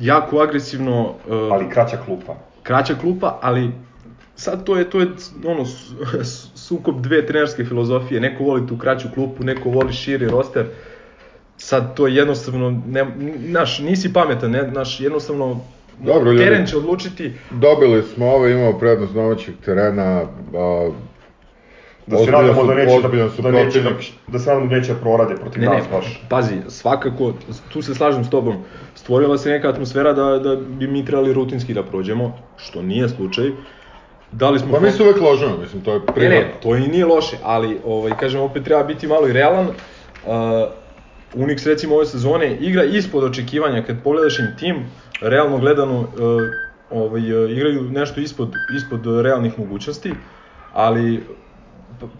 [0.00, 1.14] jako agresivno, uh,
[1.52, 2.34] ali kraća klupa.
[2.62, 3.70] kraća klupa, ali
[4.36, 5.06] sad to je to je
[5.46, 5.64] ono
[6.54, 10.66] sukob dve trenerske filozofije, neko voli tu kraću klupu, neko voli širi roster.
[11.56, 13.06] Sad to je jednostavno ne
[13.38, 15.60] naš nisi pametan, ne, naš jednostavno
[15.98, 16.44] Dobro, ljudi.
[16.44, 20.22] teren će odlučiti Dobili smo ovo, imamo prednost domaćeg terena,
[20.54, 20.90] a,
[22.06, 23.90] Da se nadamo su- da neće, ozbiljan su da, da, neće da,
[24.28, 26.22] da se nadamo da neće da prorade protiv Ne, ne, nas baš.
[26.28, 27.32] pazi, svakako,
[27.68, 28.56] tu se slažem s tobom,
[28.94, 33.50] stvorila se neka atmosfera da, da bi mi trebali rutinski da prođemo, što nije slučaj.
[34.32, 36.38] Dali smo Pa mi se uvek ložimo, mislim, to je Ne, prirodno.
[36.38, 39.66] ne, to i nije loše, ali ovaj, kažem, opet treba biti malo i realan.
[39.66, 40.32] Uh,
[41.36, 44.76] Unix recimo ove sezone igra ispod očekivanja, kad pogledaš im tim,
[45.20, 46.06] realno gledano uh,
[46.90, 50.14] ovaj, uh, igraju nešto ispod, ispod realnih mogućnosti,
[50.72, 51.22] ali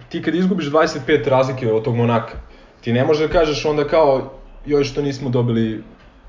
[0.08, 2.38] ti kad izgubiš 25 razlike od tog Monaka,
[2.80, 4.32] ti ne možeš da kažeš onda kao
[4.66, 5.82] joj što nismo dobili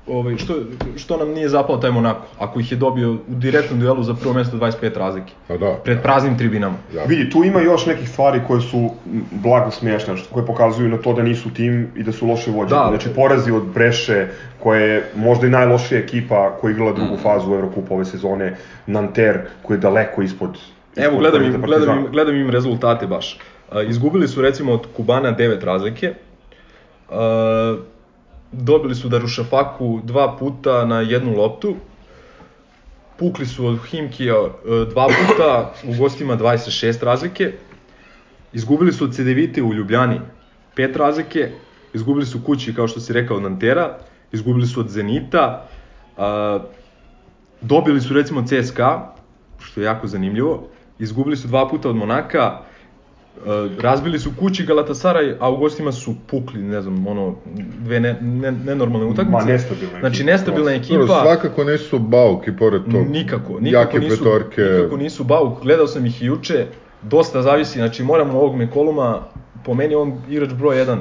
[0.08, 0.54] ovaj, što,
[0.96, 4.34] što nam nije zapao taj Monako, ako ih je dobio u direktnom duelu za prvo
[4.34, 5.74] mesto 25 razlike, Pa da.
[5.84, 6.76] pred praznim tribinama.
[6.92, 7.04] Da.
[7.04, 8.90] Vidi, tu ima još nekih stvari koje su
[9.32, 12.80] blago smiješne, što- koje pokazuju na to da nisu tim i da su loše vođeni.
[12.80, 12.86] Da.
[12.88, 14.26] Znači, porazi od Breše,
[14.58, 19.40] koja je možda i najlošija ekipa koja je igrala drugu fazu Eurokupa ove sezone, Nanter,
[19.62, 20.50] koji je daleko ispod...
[20.96, 21.54] Evo, ispod gledam Partizana.
[21.54, 23.38] im, gledam im, gledam im rezultate baš.
[23.72, 26.14] Uh, izgubili su recimo od Kubana 9 razlike.
[27.08, 27.16] Uh,
[28.52, 31.76] dobili su Darušafaku dva puta na jednu loptu.
[33.18, 34.50] Pukli su od Himkija uh,
[34.90, 37.52] dva puta, u gostima 26 razlike.
[38.52, 40.20] Izgubili su od Cedevite u Ljubljani
[40.76, 41.50] 5 razlike.
[41.94, 43.98] Izgubili su kući, kao što si rekao, od Nantera.
[44.32, 45.68] Izgubili su od Zenita.
[46.16, 46.22] Uh,
[47.60, 49.14] dobili su recimo CSKA,
[49.58, 50.68] što je jako zanimljivo.
[50.98, 52.75] Izgubili su dva puta od Monaka, e,
[53.80, 57.34] razbili su kući Galatasaraj, a u gostima su pukli, ne znam, ono,
[57.78, 59.46] dve ne, ne, nenormalne utakmice.
[59.46, 60.94] Ma, nestabilna Znači, ekipa, nestabilna prosto.
[60.94, 60.98] ekipa.
[60.98, 63.08] Dobro, svakako nisu bauk i pored tog.
[63.10, 64.62] Nikako, nikako jake nisu, petorke.
[64.62, 65.62] nikako nisu bauk.
[65.62, 66.66] Gledao sam ih i juče,
[67.02, 69.22] dosta zavisi, znači moramo ovog Mekoluma,
[69.64, 70.98] po meni on igrač broj 1,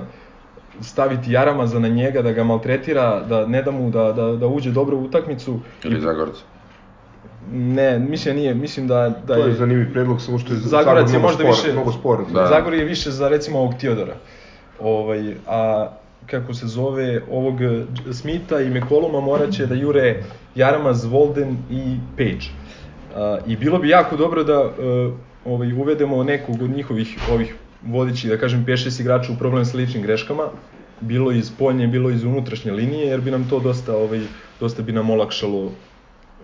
[0.82, 4.72] staviti Jaramaza na njega, da ga maltretira, da ne da mu da, da, da uđe
[4.72, 5.60] dobro u utakmicu.
[5.84, 6.42] Ili Zagorca.
[7.52, 11.20] Ne, mislim nije, mislim da, da To je zanimljiv predlog, samo što je Zagorac je
[11.20, 12.26] možda spor- više, Mnogo spor.
[12.34, 12.46] Da.
[12.46, 14.16] Zagor je više za recimo ovog Tiodora.
[14.80, 15.90] Ovaj, a
[16.26, 17.56] kako se zove, ovog
[18.12, 20.24] Smitha i Mekoluma morat će da jure
[20.56, 22.46] Jaramaz, Volden i Page.
[23.16, 25.12] A, I bilo bi jako dobro da eh,
[25.46, 27.56] ovaj, uvedemo nekog od njihovih ovih
[27.86, 30.44] vodićih, da kažem, 5-6 igrača u problem sa ličnim greškama,
[31.02, 34.22] bilo iz spoljnje, bilo iz unutrašnje linije, jer bi nam to dosta, ovaj,
[34.60, 35.72] dosta bi nam olakšalo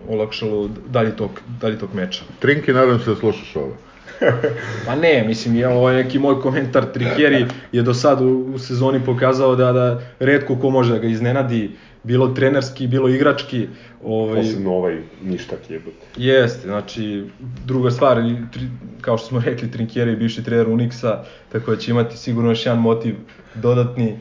[0.08, 2.24] olakšalo dalji tok, dalji tok meča.
[2.40, 3.76] Trinki, nadam se da slušaš ovo.
[4.86, 8.58] Pa ne, mislim, je, ovo je neki moj komentar, Trikjeri je do sad u, u
[8.58, 11.70] sezoni pokazao da, da redko ko može da ga iznenadi,
[12.02, 13.68] bilo trenerski, bilo igrački.
[14.04, 16.06] Ovaj, Posebno ovaj ništak jebote.
[16.16, 17.24] Jeste, znači,
[17.64, 18.16] druga stvar,
[18.52, 18.62] tri,
[19.00, 21.18] kao što smo rekli, Trinkjeri je bivši trener Unixa,
[21.52, 23.14] tako da će imati sigurno još jedan motiv
[23.54, 24.18] dodatni.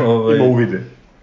[0.00, 0.82] Ovaj, Ima uvide.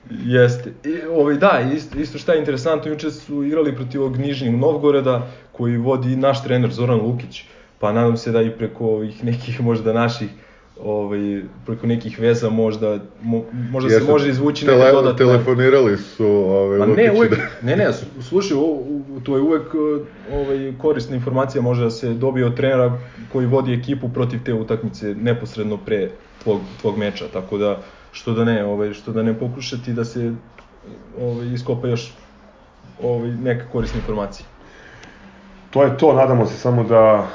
[0.09, 0.73] Jeste.
[0.83, 5.27] I, ovaj, da, isto, isto šta je interesantno, juče su igrali protiv ovog Nižnjeg Novgoreda,
[5.51, 7.43] koji vodi naš trener Zoran Lukić,
[7.79, 10.29] pa nadam se da i preko ovih nekih možda naših
[10.83, 15.17] ovaj, preko nekih veza možda, mo, možda se može izvući neka tele, dodatna...
[15.17, 17.37] Telefonirali su ovaj, Pa ne, uvek, da...
[17.61, 18.57] ne, ne, slu- slušaj,
[19.23, 20.01] to je uvek uh,
[20.33, 22.99] ovaj, korisna informacija može da se dobije od trenera
[23.31, 26.09] koji vodi ekipu protiv te utakmice neposredno pre
[26.43, 27.81] tvog, tvog meča, tako da
[28.13, 30.33] što da ne, ovaj, što da ne pokušati da se
[31.21, 32.11] ovaj, iskopa još
[33.03, 34.45] ovaj, neka korisna informacija.
[35.69, 37.27] To je to, nadamo se samo da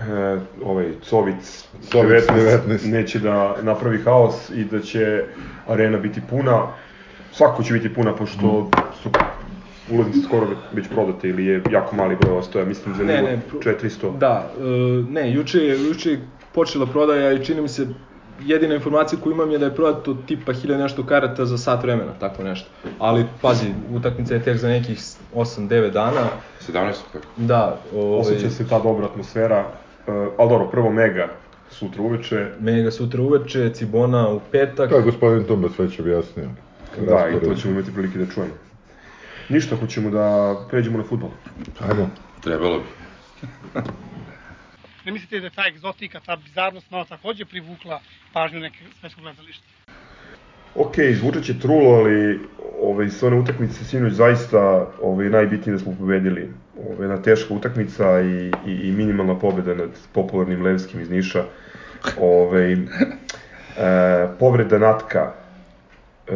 [0.00, 2.90] e, ovaj Covic, Covic 19, 19.
[2.92, 5.24] neće da napravi haos i da će
[5.68, 6.66] arena biti puna.
[7.32, 8.70] Svako će biti puna, pošto
[9.02, 9.10] su
[9.90, 13.40] ulaznice skoro već prodate ili je jako mali broj ostoja, mislim za Ne, nivo ne,
[13.50, 14.18] pro- 400.
[14.18, 14.62] Da, e,
[15.12, 16.20] ne, juče je, juče je
[16.52, 17.86] počela prodaja i čini mi se
[18.40, 22.12] jedina informacija koju imam je da je prodato tipa 1000 nešto karata za sat vremena,
[22.20, 22.68] tako nešto.
[22.98, 24.98] Ali pazi, utakmica je tek za nekih
[25.34, 26.20] 8-9 dana.
[26.68, 26.92] 17.
[27.12, 27.26] tako.
[27.36, 29.64] Da, ovaj, Osjeća se ta dobra atmosfera,
[30.06, 31.28] e, ali dobro, prvo Mega
[31.70, 34.90] sutra uveče, Mega sutra uveče, Cibona u petak.
[34.90, 36.48] To je gospodin Tumbas već objasnio.
[37.06, 38.54] da, i to ćemo imati prilike da čujemo.
[39.48, 41.30] Ništa, hoćemo da pređemo na futbol.
[41.88, 42.10] Ajmo.
[42.40, 42.84] Trebalo bi.
[45.04, 48.00] Ne mislite da je ta egzotika, ta bizarnost malo takođe privukla
[48.32, 49.64] pažnju neke svetskog gledališta?
[50.74, 52.40] Ok, zvučat će trulo, ali
[52.80, 56.52] ovaj, sve one utakmice sinoć zaista ovaj, najbitnije da smo pobedili.
[56.78, 61.44] Ovaj, jedna teška utakmica i, i, i minimalna pobeda nad popularnim Levskim iz Niša.
[62.20, 62.78] Ovaj, e,
[64.38, 65.43] povreda Natka
[66.28, 66.32] u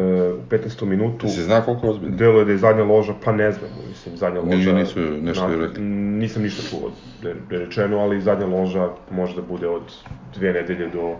[0.49, 0.85] 15.
[0.85, 1.27] minutu.
[1.27, 2.15] Se zna koliko je ozbiljno?
[2.17, 4.73] Delo je da je zadnja loža, pa ne znam, mislim, zadnja loža...
[4.73, 5.83] nisu nešto na- rekli.
[5.83, 6.91] Nisam ništa čuo
[7.23, 9.93] da je, da rečeno, ali zadnja loža može da bude od
[10.35, 11.15] dve nedelje do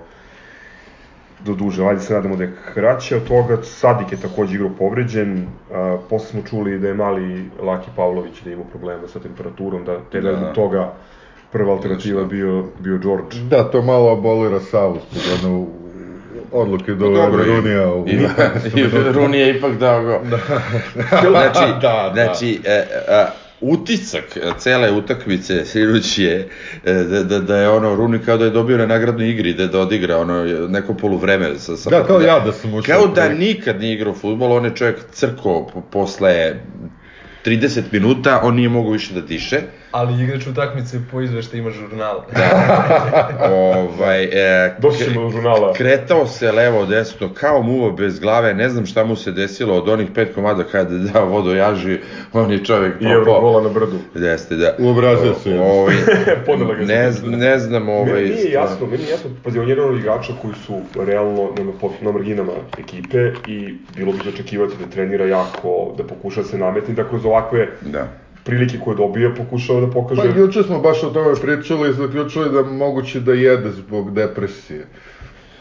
[1.46, 5.48] do duže, ajde se nadamo da je kraće od toga, Sadik je takođe igrao povređen,
[5.72, 10.00] a, posle smo čuli da je mali Laki Pavlović da ima problema sa temperaturom, da
[10.12, 10.54] te da, Da.
[10.54, 10.94] toga
[11.52, 13.38] prva alternativa bio, bio George.
[13.50, 15.66] Da, to malo abolira Savu zbog one
[16.52, 18.08] odluke do Dobro, Runija u...
[18.08, 18.12] i,
[18.80, 18.84] i
[19.14, 20.22] Runi je ipak dao go.
[20.26, 22.12] Znači, Da, da.
[22.14, 23.26] znači e, e,
[23.62, 26.48] utisak cele utakmice sinoć je
[26.86, 29.68] e, da, da, da je ono Runi kao da je dobio na nagradnoj igri da,
[29.68, 32.96] da odigra ono neko poluvreme sa, sa Da, kao ja da sam ušao.
[32.96, 36.54] Kao da nikad nije igrao fudbal, on je čovjek crko po, posle
[37.46, 39.62] 30 minuta, on nije mogao više da diše.
[39.92, 42.26] Ali igrač utakmice po izveštajima žurnala.
[43.90, 45.74] ovaj, e, Doći ćemo do žurnala.
[45.74, 49.90] Kretao se levo desno kao muva bez glave, ne znam šta mu se desilo od
[49.90, 51.98] onih pet komada kada je dao vodojaži,
[52.34, 53.98] on je čovjek I evo gola na brdu.
[54.16, 54.76] Jeste, da.
[54.80, 55.62] U obrazac je.
[55.62, 55.96] Ovaj,
[56.46, 58.14] Podnela ga ne, ne znam, ovaj...
[58.14, 61.50] Meni nije jasno, meni nije jasno, pazi, on je jedan od igrača koji su realno
[61.58, 61.72] na, na,
[62.02, 66.58] na marginama ekipe i bilo bi za očekivati da trenira jako, da pokuša da se
[66.58, 68.08] nametni, da kroz ovakve Da.
[68.50, 70.22] Prilike koje dobije pokušava da pokaže...
[70.24, 74.86] Pa juče smo baš o tome pričali i zaključili da moguće da jede zbog depresije.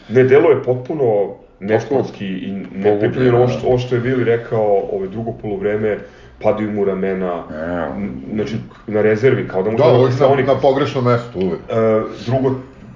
[0.08, 1.28] Ne, delo je potpuno
[1.60, 5.98] nesportski i nepripremljeno, ovo što, ovo što je Vili rekao, ove drugo polovreme,
[6.42, 7.42] padaju mu ramena,
[7.96, 9.98] n- znači na rezervi, kao da mu Da, treba
[10.32, 11.60] uvijek na, na pogrešnom mestu, uvijek.
[11.70, 11.74] E,
[12.26, 12.54] drugo,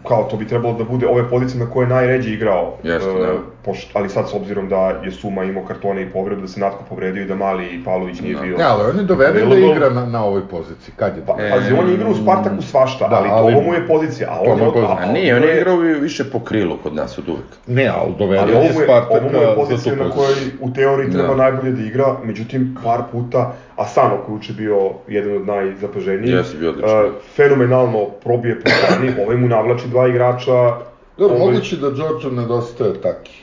[0.08, 2.78] kao to bi trebalo da bude ove pozicije na koje je najređe igrao.
[2.82, 3.34] Jeste, E, da.
[3.64, 6.84] Pošto, ali sad s obzirom da je Suma imao kartone i povredu, da se Natko
[6.84, 8.56] povredio i da Mali i Pavlović nije bio.
[8.58, 10.94] Ne, ali on je doveden da igra na, na ovoj poziciji.
[10.96, 11.38] Kad je Pa, to?
[11.50, 14.28] pazi, on je igrao u Spartaku svašta, Da, ali, ali- to ovo mu je pozicija.
[14.30, 14.96] A on, je a- pozicija.
[14.98, 17.44] a- A nije, on je igrao vi- više po krilu kod nas od uvek.
[17.66, 20.34] Ne, ali doveden Ali je ovo mu je, Spartaka ovo mu je pozicija na kojoj
[20.60, 21.34] u teoriji treba Da.
[21.36, 26.58] najbolje da igra, međutim par puta Asano koji je uče bio jedan od najzapaženijih, Jeste,
[26.58, 26.90] bio odličan.
[26.98, 30.76] e, fenomenalno probije po strani, ovaj mu navlači dva igrača,
[31.18, 33.41] Dobro, ovaj- moguće da Đorđu nedostaje taki.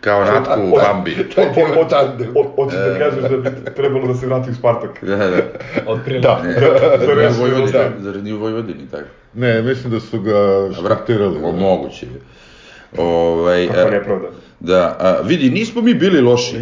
[0.00, 1.16] Kao Natku u Bambi.
[1.34, 2.28] Taj ti ima tandem.
[2.34, 4.90] Ho- Hoćeš da kažeš da bi trebalo da se vrati u Spartak.
[5.02, 5.26] Da, da.
[6.20, 6.42] Da.
[6.98, 7.72] Zar nije u reći, Vojvodini?
[7.72, 7.90] da.
[8.00, 9.04] Zar nije u Vojvodini, tako?
[9.34, 10.34] Ne, mislim da su ga
[10.74, 11.36] štartirali.
[11.38, 12.20] O, moguće je.
[12.98, 14.26] Ovaj, Kako e, nepravda.
[14.60, 16.56] Da, a, vidi, nismo mi bili loši.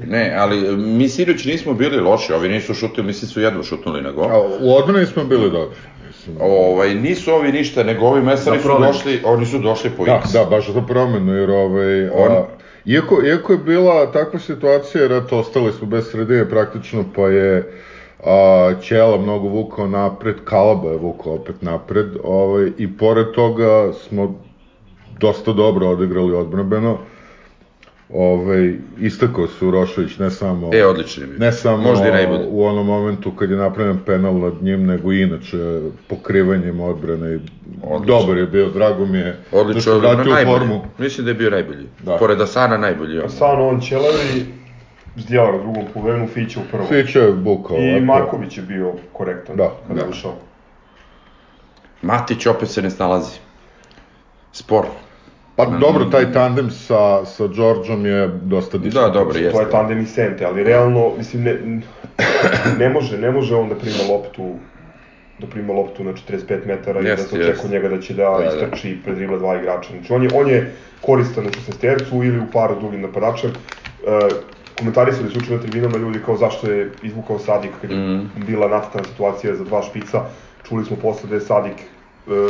[0.00, 4.02] Ne, ali e, mi sinoć nismo bili loši, ovi nisu šutili, mislim su jedva šutnuli
[4.02, 4.24] na gol.
[4.24, 5.78] A, u odbrani smo bili dobri.
[6.06, 6.36] Mislim.
[6.40, 10.14] Ovaj, nisu ovi ništa, nego ovi mesari Za su došli, oni su došli po Da,
[10.16, 10.32] X.
[10.32, 12.08] da, baš za promenu, jer ovaj...
[12.08, 12.44] On- A,
[12.84, 17.72] iako, iako je bila takva situacija, jer eto, ostali smo bez sredine praktično, pa je
[18.24, 24.34] a, Ćela mnogo vukao napred, Kalaba je vukao opet napred, ovaj, i pored toga smo
[25.20, 26.98] dosta dobro odigrali odbranbeno.
[28.12, 30.70] Ovaj, istakao se Urošević ne samo...
[30.74, 31.38] E, odlični mi.
[31.38, 32.44] Ne samo Možda i najbolji.
[32.48, 37.34] u onom momentu kad je napravljen penal nad njim, nego i inače pokrivanjem odbrane.
[37.34, 37.38] i
[37.82, 38.20] Odlično.
[38.20, 40.58] Dobar je bio, drago mi je da se Odlično, vratio u najbolji.
[40.58, 40.80] formu.
[40.98, 41.86] Mislim da je bio najbolji.
[42.00, 42.16] Da.
[42.16, 43.30] Pored Asana najbolji on.
[43.30, 44.46] San on Ćelavi,
[45.16, 46.86] Zdjelar u drugom polovinu, Fića u prvom.
[46.86, 47.76] Fića je bukao.
[47.76, 48.04] I lepo.
[48.04, 50.00] Marković je bio korektan Da, kada da.
[50.00, 50.34] je ušao.
[52.02, 53.38] Matić opet se ne snalazi.
[54.52, 54.84] Spor.
[55.56, 59.12] Pa dobro, taj tandem sa, sa Đorđom je dosta Da, diskutabilan.
[59.14, 59.60] dobro, To jeste.
[59.60, 61.56] je tandem i Sente, ali realno, mislim, ne,
[62.78, 64.54] ne može, ne može on da prima loptu
[65.38, 67.68] da prima loptu na 45 metara i da se očekuje jeste.
[67.68, 68.46] njega da će da, Da, da.
[68.46, 69.88] istrči pred dribla dva igrača.
[69.90, 73.50] Znači on je, on je koristan u 16 ili u paru drugim napadačem.
[73.50, 74.28] E,
[74.78, 78.26] komentarisali su juče na tribinama ljudi kao zašto je izvukao Sadik kad je Mhm.
[78.36, 80.20] bila nastana situacija za dva špica.
[80.68, 81.76] Čuli smo posle da je Sadik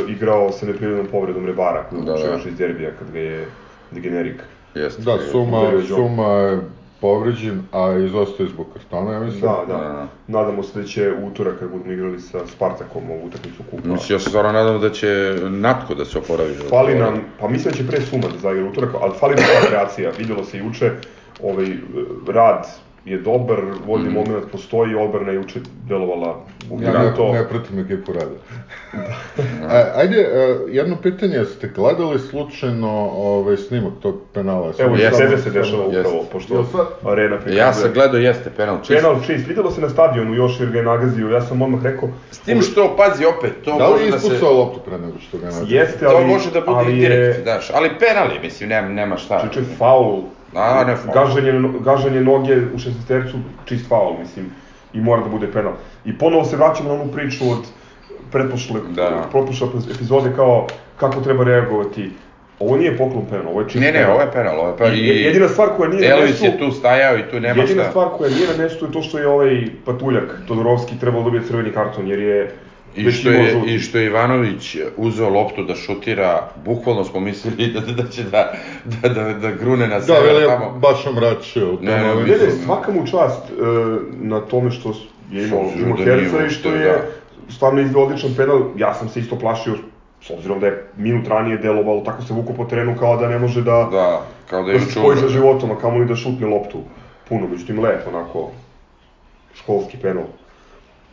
[0.07, 2.33] igrao sa neprirodnom povredom Rebara, koji Da, je da.
[2.33, 3.45] još iz derbija kad ga je
[3.91, 4.41] degenerik.
[4.75, 5.01] Jeste.
[5.01, 5.61] Da, Suma.
[5.87, 6.59] Suma je
[7.01, 9.41] povređen, a izostaje zbog kartona, ja mislim.
[9.41, 9.73] Da, da.
[9.77, 10.07] Da.
[10.27, 13.87] Nadamo se da će u utorak kad budemo igrali sa Spartakom ovu utakmicu kupa.
[13.87, 16.53] Mislim, ja se stvarno nadam da će Natko da se oporavi.
[16.69, 19.67] Fali nam, pa mislim da će pre Suma da zaigra utorak, ali fali nam ta
[19.67, 20.11] kreacija.
[20.17, 20.91] Videlo se juče,
[21.43, 21.77] ovaj, e,
[22.27, 22.67] rad
[23.05, 24.15] je dobar, voljni Mhm.
[24.15, 27.33] moment postoji, odbrana je juče delovala u Ja ja, ne, to.
[27.33, 28.35] ne pratim ekipu rada.
[29.63, 30.27] A, ajde, e,
[30.69, 34.73] jedno pitanje, ste gledali slučajno ovaj, snimak tog penala?
[34.79, 35.99] Evo, Jeste, sebe se dešava jeste.
[35.99, 37.57] upravo, Jel pošto sad- arena prikazuje.
[37.57, 38.89] Ja sam gledao, jeste, penal čist.
[38.91, 42.09] Penal čist, videlo se na stadionu još jer ga je nagazio, ja sam odmah rekao...
[42.31, 44.27] S tim što, pazi, opet, to Da li može je da se...
[44.27, 45.75] ispucao loptu pre nego što ga nađe?
[45.75, 46.15] Jeste, ali...
[46.17, 49.17] To može da bude ali i je- direkt, znaš, ali penal je, mislim, nema, nema
[49.17, 49.41] šta.
[49.43, 50.21] Čiče faul,
[50.53, 51.13] Faul.
[51.13, 53.33] gaženje, gaženje noge u 16
[53.65, 54.45] čist faul, mislim,
[54.93, 55.73] i mora da bude penal.
[56.05, 57.67] I ponovo se vraćamo na onu priču od
[58.31, 59.27] pretpošle, Da.
[59.31, 62.11] propušle epizode kao kako treba reagovati.
[62.59, 64.11] Ovo nije poklon penal, ovo je čist Ne, ne, penal.
[64.13, 64.93] ovo je penal, ovo je penal.
[64.93, 67.81] I, jedina stvar koja nije na Elvis mestu, je tu stajao i tu nema jedina
[67.83, 67.89] šta.
[67.91, 71.71] stvar koja nije na mestu je to što je ovaj patuljak Todorovski trebao dobiti crveni
[71.71, 72.51] karton, jer je
[72.95, 73.75] I što, imao je.
[73.75, 78.53] I što je Ivanović uzeo loptu da šutira, bukvalno smo mislili da, da će da,
[78.85, 80.71] da, da, da grune na Da, sever je tamo.
[80.71, 82.15] baš omračio Ne, ne.
[82.15, 83.53] Ne, ne, svaka mu čast e,
[84.11, 84.93] na tome što
[85.31, 87.01] je imao, imao da nije herca i što je da.
[87.53, 88.61] stvarno izveo odličan penal.
[88.77, 89.75] Ja sam se isto plašio,
[90.21, 93.39] s obzirom da je minut ranije delovalo, tako se vuko po terenu kao da ne
[93.39, 95.29] može da, Da, kao da da je spoji sa umro.
[95.29, 96.77] životom, a kamoli da šutne loptu.
[97.29, 98.49] Puno, međutim lep, onako,
[99.55, 100.23] školski penal.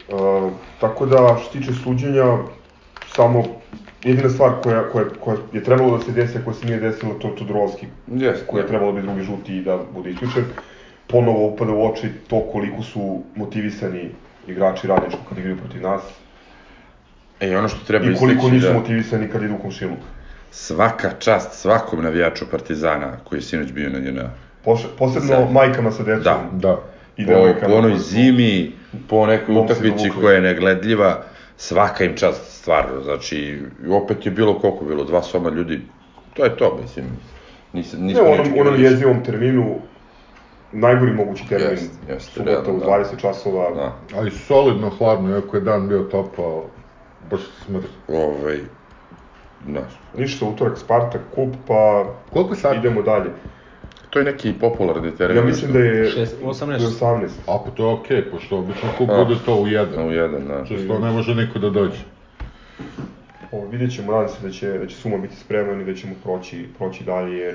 [0.09, 0.13] E,
[0.81, 2.37] tako da, što se tiče suđenja,
[3.17, 3.45] samo
[4.05, 7.15] jedina stvar koja, koja, koja je trebalo da se desi, a koja se nije desila,
[7.21, 8.47] to je Todorovski Jeste.
[8.47, 10.45] koji je trebalo da biti drugi žuti i da bude isključen,
[11.07, 14.11] ponovo upada u oči to koliko su motivisani
[14.49, 16.03] igrači radničkog kad igraju protiv nas
[17.41, 19.99] E, ono što treba i koliko nisu da motivisani kad idu u komšiluk.
[20.51, 24.31] svaka čast svakom navijaču Partizana koji je sinoć bio na njena.
[24.99, 25.53] Posebno Sad.
[25.53, 26.49] majkama sa decom Da.
[26.53, 26.81] Da.
[27.17, 27.33] i Po,
[27.67, 28.73] po onoj zimi,
[29.09, 31.23] po nekoj utakmici koja je negledljiva,
[31.57, 35.81] svaka im čast, stvarno, znači, opet je bilo koliko bilo, dva soma ljudi,
[36.35, 37.05] to je to, mislim,
[37.73, 39.75] nis, Ne, nismo u ni onom, onom jezivom terminu,
[40.73, 42.87] najgori mogući termin, Jest, jest, subota realno, u da.
[42.87, 46.65] 20 časova, Da, Ali solidno hladno, iako je dan bio topao,
[47.31, 47.87] baš smrt.
[48.09, 48.59] ovaj,
[49.67, 49.81] da.
[50.19, 52.77] ništa, utorak Spartak, kup, pa Koliko sati?
[52.77, 53.31] idemo dalje.
[54.19, 55.37] To je neki popularni teren.
[55.37, 56.79] Ja mislim da je Šest- 18.
[56.79, 57.29] 18.
[57.47, 60.07] A pa to je okej, pošto obično kup bude to u jedan.
[60.09, 60.65] U jedan, da.
[60.65, 62.03] Čisto ne može niko da dođe.
[63.53, 66.15] Ovo, vidjet ćemo, nadam se da će, da će Suma biti spreman i da ćemo
[66.23, 67.55] proći, proći dalje, jer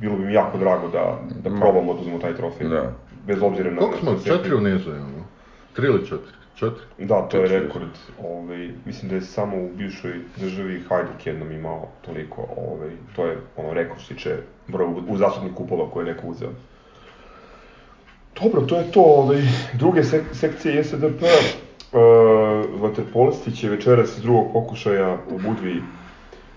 [0.00, 2.68] bilo bi mi jako drago da, da probamo da uzmemo taj trofej.
[2.68, 2.92] Da.
[3.26, 3.78] Bez obzira na...
[3.78, 4.16] Koliko smo?
[4.24, 5.26] Četiri u nizu imamo?
[5.72, 6.32] Tri ili četiri?
[6.60, 7.06] Četiri?
[7.06, 7.88] Da, to je rekord.
[8.24, 12.46] Ovaj, mislim da je samo u bivšoj državi Hajduk jednom imao toliko.
[12.56, 14.36] Ovaj, to je ono rekord što tiče
[14.68, 16.50] broja u- uzastopnih kupova koje je neko uzeo.
[18.42, 19.00] Dobro, to je to.
[19.00, 19.42] Ovaj,
[19.72, 21.22] druge sek sekcije JSDP.
[21.22, 22.00] Uh,
[22.80, 25.82] Vaterpolisti će večeras iz drugog pokušaja u Budvi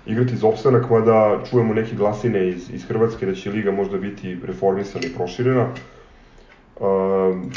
[0.06, 4.38] igrati za opstanak, mada čujemo neke glasine iz, iz Hrvatske da će Liga možda biti
[4.46, 5.68] reformisana i proširena.
[6.80, 7.52] Um,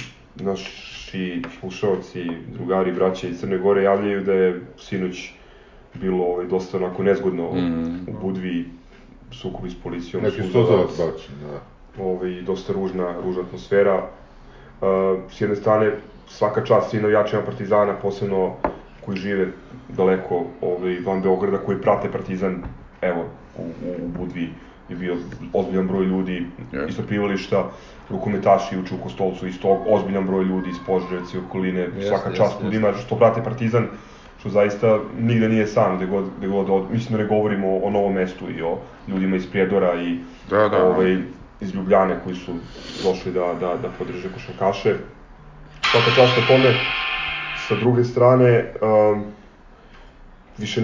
[1.06, 5.32] naši slušalci, drugari, braće iz Crne Gore javljaju da je sinoć
[5.94, 8.08] bilo ovaj, dosta onako nezgodno Mm.
[8.08, 8.64] u Budvi,
[9.30, 12.02] sukobi s policijom, Neki suzavac, suzavac bačen, da.
[12.04, 13.94] ovaj, dosta ružna, ružna atmosfera.
[14.80, 14.86] Uh,
[15.30, 15.92] s jedne strane,
[16.28, 18.54] svaka čast svim navijačima Partizana, posebno
[19.04, 19.46] koji žive
[19.88, 22.62] daleko ovaj, van Beograda, koji prate Partizan,
[23.00, 23.24] evo,
[23.58, 24.48] u, u, u Budvi
[24.88, 25.16] je bio
[25.53, 26.87] ozbiljan broj ljudi Jeste.
[26.88, 27.64] ispred pivališta,
[28.11, 32.37] rukometaši juče u Kostolcu, isto ozbiljan broj ljudi iz Požarevca i okoline, Jeste, svaka jeste,
[32.37, 32.64] čast jeste.
[32.64, 33.87] ljudima što prate Partizan,
[34.40, 37.90] što zaista nigde nije sam, gde god, gde god, od, mislim da ne govorimo o
[37.90, 40.18] novom mestu i o ljudima iz Prijedora i
[40.51, 40.85] Da, da.
[40.85, 41.18] ovaj,
[41.61, 42.53] iz Ljubljane koji su
[43.03, 44.94] došli da, da, da podrže košarkaše.
[45.90, 46.75] Svaka čast na tome.
[47.68, 49.25] Sa druge strane, um,
[50.58, 50.80] više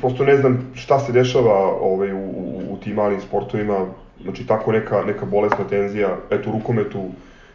[0.00, 3.86] prosto ne znam šta se dešava ovaj, u, u, u tim malim sportovima,
[4.22, 7.10] znači tako neka, neka bolesna tenzija, eto u rukometu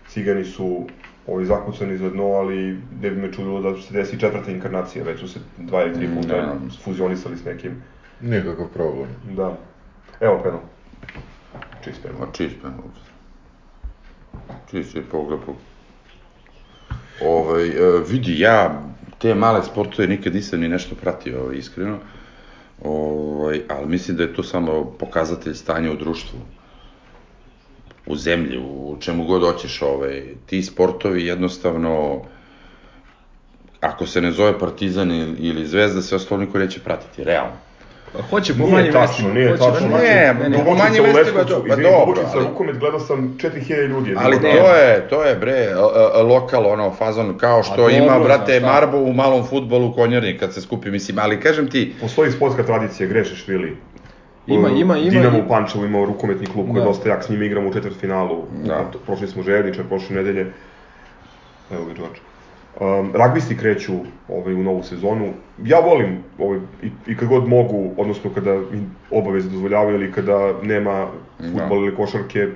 [0.08, 0.86] cigani su
[1.28, 5.20] ovaj, zakucani za dno, ali ne bi me čudilo da se desi četvrta inkarnacija, već
[5.20, 6.56] su se dva ili tri puta Da.
[6.84, 7.84] fuzionisali s nekim.
[8.22, 9.08] Nikakav problem.
[9.36, 9.58] Da.
[10.20, 10.60] Evo penal.
[11.84, 12.20] Čist penal.
[12.20, 12.80] Ma čist penal.
[14.72, 15.40] Čist je pogled.
[17.22, 18.82] Ovaj, e, vidi, ja
[19.18, 22.00] te male sportove nikad nisam ni nešto pratio, ovaj, iskreno.
[22.84, 26.40] Ovaj, ali mislim da je to samo pokazatelj stanja u društvu.
[28.06, 32.22] U zemlji, u čemu god hoćeš, ovaj, ti sportovi jednostavno
[33.82, 37.67] ako se ne zove Partizan ili, Zvezda, sve ostalo niko neće pratiti, realno.
[38.30, 39.34] Hoće po Nije manjim tačno, mestima.
[39.34, 39.88] nije tačno.
[39.88, 44.16] Ne, po manjim Dubočica u mestima, Leskovcu, pa dobro, ali- rukomet, gledao sam 4000 ljudi.
[44.18, 45.80] Ali to je, to je bre, a,
[46.14, 48.60] a, lokal ono fazon kao što dobro, ima brate.
[48.60, 53.10] Marbo u malom fudbalu konjarni kad se skupi mislim, ali kažem ti, Postoji sportska tradicija,
[53.10, 53.78] grešiš Vili.
[54.48, 56.86] Ima, ima, ima Dinamo u Pančevu imao rukometni klub koji je Da.
[56.86, 58.44] dosta jak, s njima igramo u četvrtfinalu.
[58.64, 58.92] Da.
[59.06, 60.54] Prošli smo Željničar, prošle nedelje.
[61.72, 62.22] Evo ga Đorđe.
[62.80, 63.94] Um, ragbisti kreću
[64.30, 65.34] ovaj, u novu sezonu.
[65.64, 70.54] Ja volim ovaj, i, i kad god mogu, odnosno kada mi obaveze dozvoljavaju ili kada
[70.64, 72.48] nema futbol ili košarke,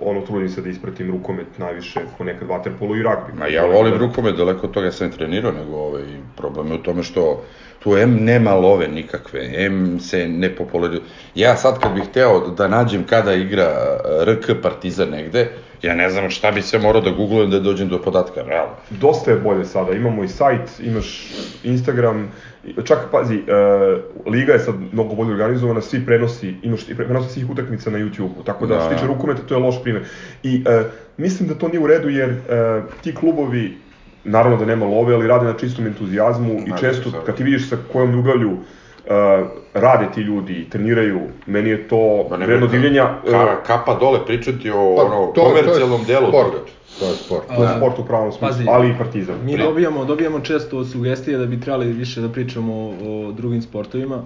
[0.00, 3.38] ono trudim se da ispratim rukomet najviše, ponekad vaterpolo i ragbi.
[3.38, 6.02] ma ja volim rukomet, daleko od toga sam ne trenirao, nego ovaj,
[6.36, 7.42] problem je u tome što
[7.78, 11.02] tu M nema love nikakve, M se ne popularizuje.
[11.34, 15.50] Ja sad kad bih hteo da nađem kada igra RK Partizan negde,
[15.82, 18.72] ja ne znam šta bi sve morao da googlujem da dođem do podatka, realno.
[18.90, 19.92] dosta je bolje sada.
[19.92, 21.32] Imamo i sajt, imaš
[21.62, 22.32] Instagram,
[22.84, 23.40] čak pazi, e,
[24.30, 28.42] liga je sad mnogo bolje organizovana, svi prenosi, imaš i prenosi svih utakmica na YouTube-u,
[28.42, 28.80] tako da, Da.
[28.88, 30.04] se tiče rukometa to je loš primjer.
[30.42, 30.82] I e,
[31.16, 32.36] mislim da to nije u redu jer e,
[33.02, 33.76] ti klubovi
[34.24, 37.44] naravno da nema love, ali rade na čistom entuzijazmu i Ma, često da, kad ti
[37.44, 38.56] vidiš sa kojom ljubavlju
[39.06, 39.10] e,
[39.74, 43.08] rade ti ljudi, treniraju, meni je to Pa ne, vredno divljenja.
[43.24, 46.46] Ka, kapa dole pričati o Pa, ono, to- to komercijalnom delu sport.
[46.46, 46.64] toga.
[46.98, 47.46] To je sport.
[47.48, 49.36] to je sport u pravom smislu, pazi, ali i partizan.
[49.44, 49.62] Mi Da.
[49.64, 52.94] dobijamo, dobijamo često sugestije da bi trebali više da pričamo o,
[53.28, 54.22] o drugim sportovima,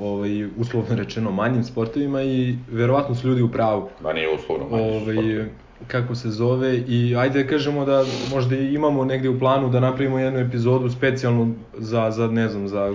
[0.00, 3.88] ovaj, uslovno rečeno manjim sportovima i verovatno su ljudi u pravu.
[4.00, 5.44] Ma nije uslovno manje Ovaj, sportovi.
[5.86, 10.18] kako se zove i ajde da kažemo da možda imamo negde u planu da napravimo
[10.18, 12.94] jednu epizodu specijalnu za, za ne znam, za,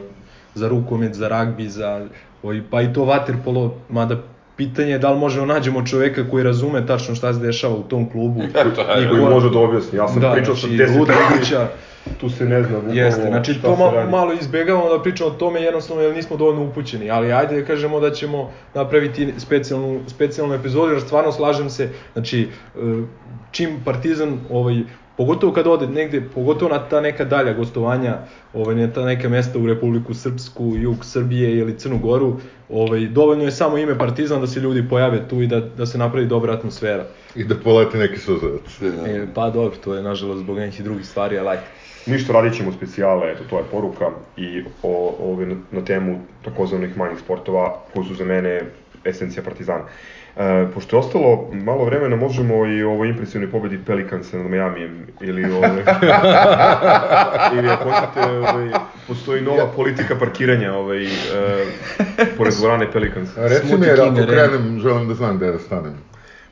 [0.56, 2.06] za rukomet, za ragbi, za,
[2.44, 4.18] ovaj, pa i to waterpolo, mada
[4.58, 8.10] pitanje je da li možemo nađemo čoveka koji razume tačno šta se dešava u tom
[8.10, 8.42] klubu.
[8.44, 9.10] Eto, I evo.
[9.12, 9.98] koji ko- može da objasni.
[9.98, 11.14] Ja sam da, pričao sa znači, 10 Luda
[12.22, 14.12] tu se ne zna bukvalno Jeste, znači šta to ma, radi.
[14.12, 18.00] malo izbegavamo da pričamo o tome jednostavno jer nismo dovoljno upućeni, ali ajde da kažemo
[18.00, 22.80] da ćemo napraviti specijalnu, specijalnu epizodu jer stvarno slažem se, znači e,
[23.52, 24.82] čim Partizan ovaj,
[25.18, 28.18] pogotovo kad ode negde, pogotovo na ta neka dalja gostovanja,
[28.54, 33.44] ovaj, na ta neka mesta u Republiku Srpsku, jug Srbije ili Crnu Goru, ovaj, dovoljno
[33.44, 36.54] je samo ime Partizan da se ljudi pojave tu i da, da se napravi dobra
[36.54, 37.06] atmosfera.
[37.36, 38.82] I da poleti neki suzavac.
[39.08, 41.64] E, pa dobro, to je nažalost zbog nekih drugih stvari, ali ajde.
[42.06, 46.98] Ništa, radit ćemo specijale, eto, to je poruka i o, o, na, na temu takozvanih
[46.98, 48.62] manjih sportova koji su za mene
[49.06, 49.84] esencija Partizana.
[50.38, 55.08] E, pošto je ostalo malo vremena, možemo i o ovoj impresivnoj pobedi Pelicansa nad Majamijem
[55.22, 55.70] ili ove,
[57.54, 58.70] ili ako hoćete, ovaj,
[59.08, 61.08] postoji nova politika parkiranja ovaj, e,
[62.38, 63.38] pored dvorane Pelicans.
[63.38, 65.94] A reci mi, jer ako krenem, želim da znam gde da stanem.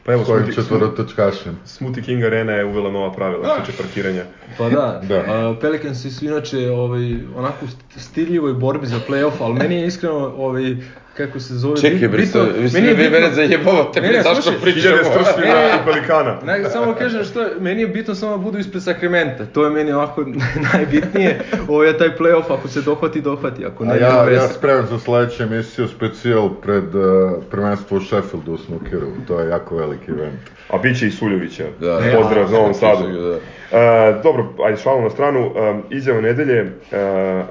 [0.06, 1.60] Pa evo, svojim Smoothie- četvorotočkašem.
[1.66, 4.24] Smoothie King Arena je uvela nova pravila što tiče parkiranja.
[4.58, 5.16] Pa da, Da.
[5.18, 7.02] A, Pelicansi su inače ovaj,
[7.36, 10.76] onako u st- stidljivoj borbi za playoff, ali meni je iskreno, ovaj,
[11.14, 14.08] kako se zove, Čekaj, bre, bitno- vi ste meni je vi bitno- mene zajebavate, Ne,
[14.08, 14.96] ne, bre, zašto pričamo?
[14.96, 16.40] Hiljade stručnjaka E, i pelikana.
[16.46, 19.70] Ne, samo kažem što je, meni je bitno samo da budu ispred Sakramenta, to je
[19.72, 20.26] meni ovako
[20.74, 24.86] najbitnije, ovo je taj playoff, ako se dohvati, dohvati, ako ne, A ja, ja spremam
[24.88, 27.04] za sledeću emisiju specijal pred uh,
[27.52, 29.08] prvenstvo u Sheffieldu u snookeru.
[29.28, 30.40] To je jako veliki event.
[30.70, 31.64] A bit će i Suljovića.
[31.80, 32.00] Da.
[32.16, 33.04] Pozdrav za Novom Sadu.
[33.12, 33.38] Da.
[33.74, 35.40] E, dobro, ajde šalu na stranu.
[35.40, 36.60] E, izjava nedelje,
[36.92, 36.98] e,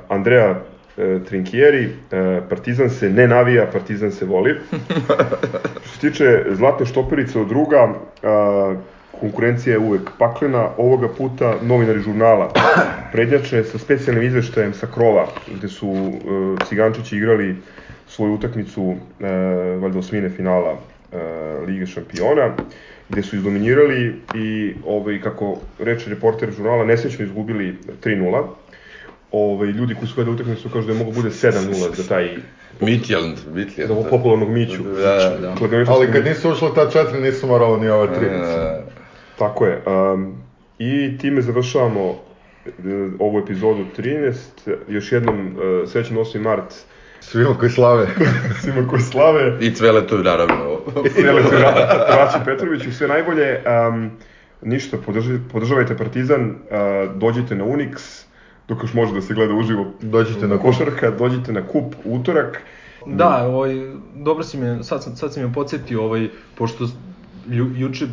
[0.08, 0.54] Andrea e,
[1.28, 4.54] Trinkieri, e, Partizan se ne navija, Partizan se voli.
[5.84, 10.68] Što se tiče zlatne štoperice od druga, e, konkurencija je uvek paklena.
[10.76, 12.50] Ovoga puta novinari žurnala
[13.12, 15.26] prednjače sa specijalnim izveštajem sa krova,
[15.56, 17.56] gde su e, Cigančići igrali
[18.08, 19.26] svoju utakmicu, e,
[19.80, 20.76] valjda osmine finala
[21.12, 21.16] e,
[21.66, 22.54] Lige šampiona,
[23.08, 28.44] gde su izdominirali i, ovaj, kako reče reporter žurnala, nesrećno izgubili 3-0.
[29.32, 32.36] Ovaj, ljudi koji su gledali utakmicu kažu da je moglo bude 7-0 za taj
[32.80, 33.88] Mitjeld, Mitjeld.
[33.88, 34.82] za ovog popularnog Miću.
[34.82, 35.54] Da, da.
[35.54, 38.26] Kladioničarski Ali kad nisu ušla ta četiri, nisu moralo ni ova tri.
[38.26, 38.82] E,
[39.38, 39.82] Tako je.
[39.86, 40.42] Um,
[40.78, 42.70] I time završavamo e,
[43.18, 44.34] ovu epizodu 13.
[44.88, 46.40] Još jednom uh, srećan 8.
[46.40, 46.74] mart
[47.22, 48.06] Svima koji slave.
[48.62, 49.58] svima koji slave.
[49.60, 50.80] I Cveletu, naravno.
[51.14, 51.60] Selektor
[52.08, 53.62] Rači Petroviću, sve najbolje.
[53.88, 54.10] Um,
[54.62, 58.24] ništa, podrži, podržavajte Partizan, uh, dođite na Unix,
[58.74, 62.62] dok još može da se gleda uživo Dođite na košarka, dođite na kup utorak.
[63.06, 63.74] Da, ovaj,
[64.14, 66.88] dobro si me, sad, sad si me podsjetio, ovaj, pošto
[67.50, 68.06] lju, juče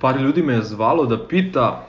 [0.00, 1.88] par ljudi me je zvalo da pita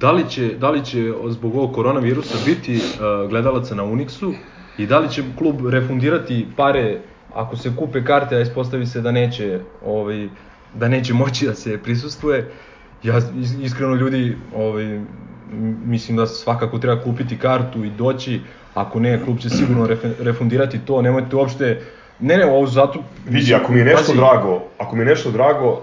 [0.00, 4.34] da li će, da li će zbog ovog koronavirusa biti uh, gledalaca na Unixu
[4.78, 7.00] i da li će klub refundirati pare
[7.34, 10.28] ako se kupe karte, a ispostavi se da neće, ovaj,
[10.74, 12.50] da neće moći da se prisustuje.
[13.02, 15.00] Ja is- iskreno ljudi, ovaj,
[15.84, 18.40] mislim da svakako treba kupiti kartu i doći,
[18.74, 19.88] ako ne, klub će sigurno
[20.20, 21.80] refundirati to, nemojte uopšte,
[22.20, 23.02] ne ne, ovo zato...
[23.28, 25.82] Vidi, ako mi je nešto pazi, drago, ako mi je nešto drago, uh,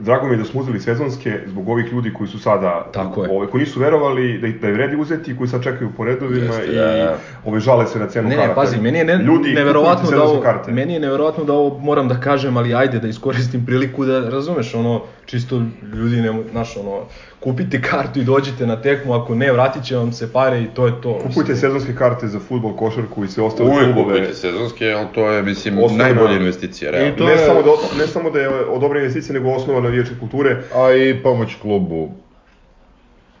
[0.00, 3.30] drago mi je da smo uzeli sezonske zbog ovih ljudi koji su sada, Tako je.
[3.30, 6.66] Ove, koji nisu verovali da, da je vredi uzeti, koji sad čekaju po redovima Jeste,
[6.66, 7.16] i da, da.
[7.44, 8.48] ove žale se na cenu Ne, karata.
[8.50, 10.72] ne, pazi, meni je ne, ljudi, neverovatno da ovo, karte.
[10.72, 14.74] meni je neverovatno da ovo moram da kažem, ali ajde da iskoristim priliku da razumeš
[14.74, 15.62] ono čisto
[15.94, 17.00] ljudi ne, znaš ono
[17.40, 20.86] kupite kartu i dođite na tekmu, ako ne vratit će vam se pare i to
[20.86, 21.18] je to.
[21.18, 24.14] Kupujte sezonske karte za futbol, košarku i sve ostale Uvijek klubove.
[24.14, 27.08] kupujte sezonske, ali to je, mislim, Osnovna- najbolja investicija, realno.
[27.08, 28.48] I to ne, je- samo da, ne samo da je
[28.80, 32.10] dobra investicija, nego osnova navijačke kulture, A i pomoć klubu.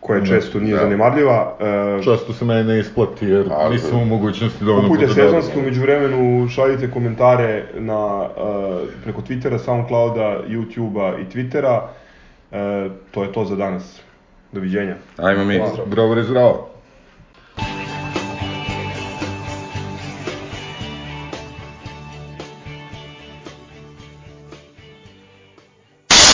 [0.00, 0.80] koja često nije Da.
[0.80, 1.56] zanemarljiva.
[2.00, 5.58] E, Često se meni ne isplati jer Ali- nisam u mogućnosti dovoljno Kupujte da sezonske,
[5.58, 8.28] umeđu vremenu šaljite komentare na, uh,
[9.04, 11.80] preko Twittera, Soundclouda, YouTubea i Twittera.
[12.50, 12.56] Uh,
[13.10, 14.00] to je to za danas.
[14.52, 14.94] Doviđenja.
[15.16, 15.60] Ajmo mi.
[15.86, 16.68] Zdravo i zdravo.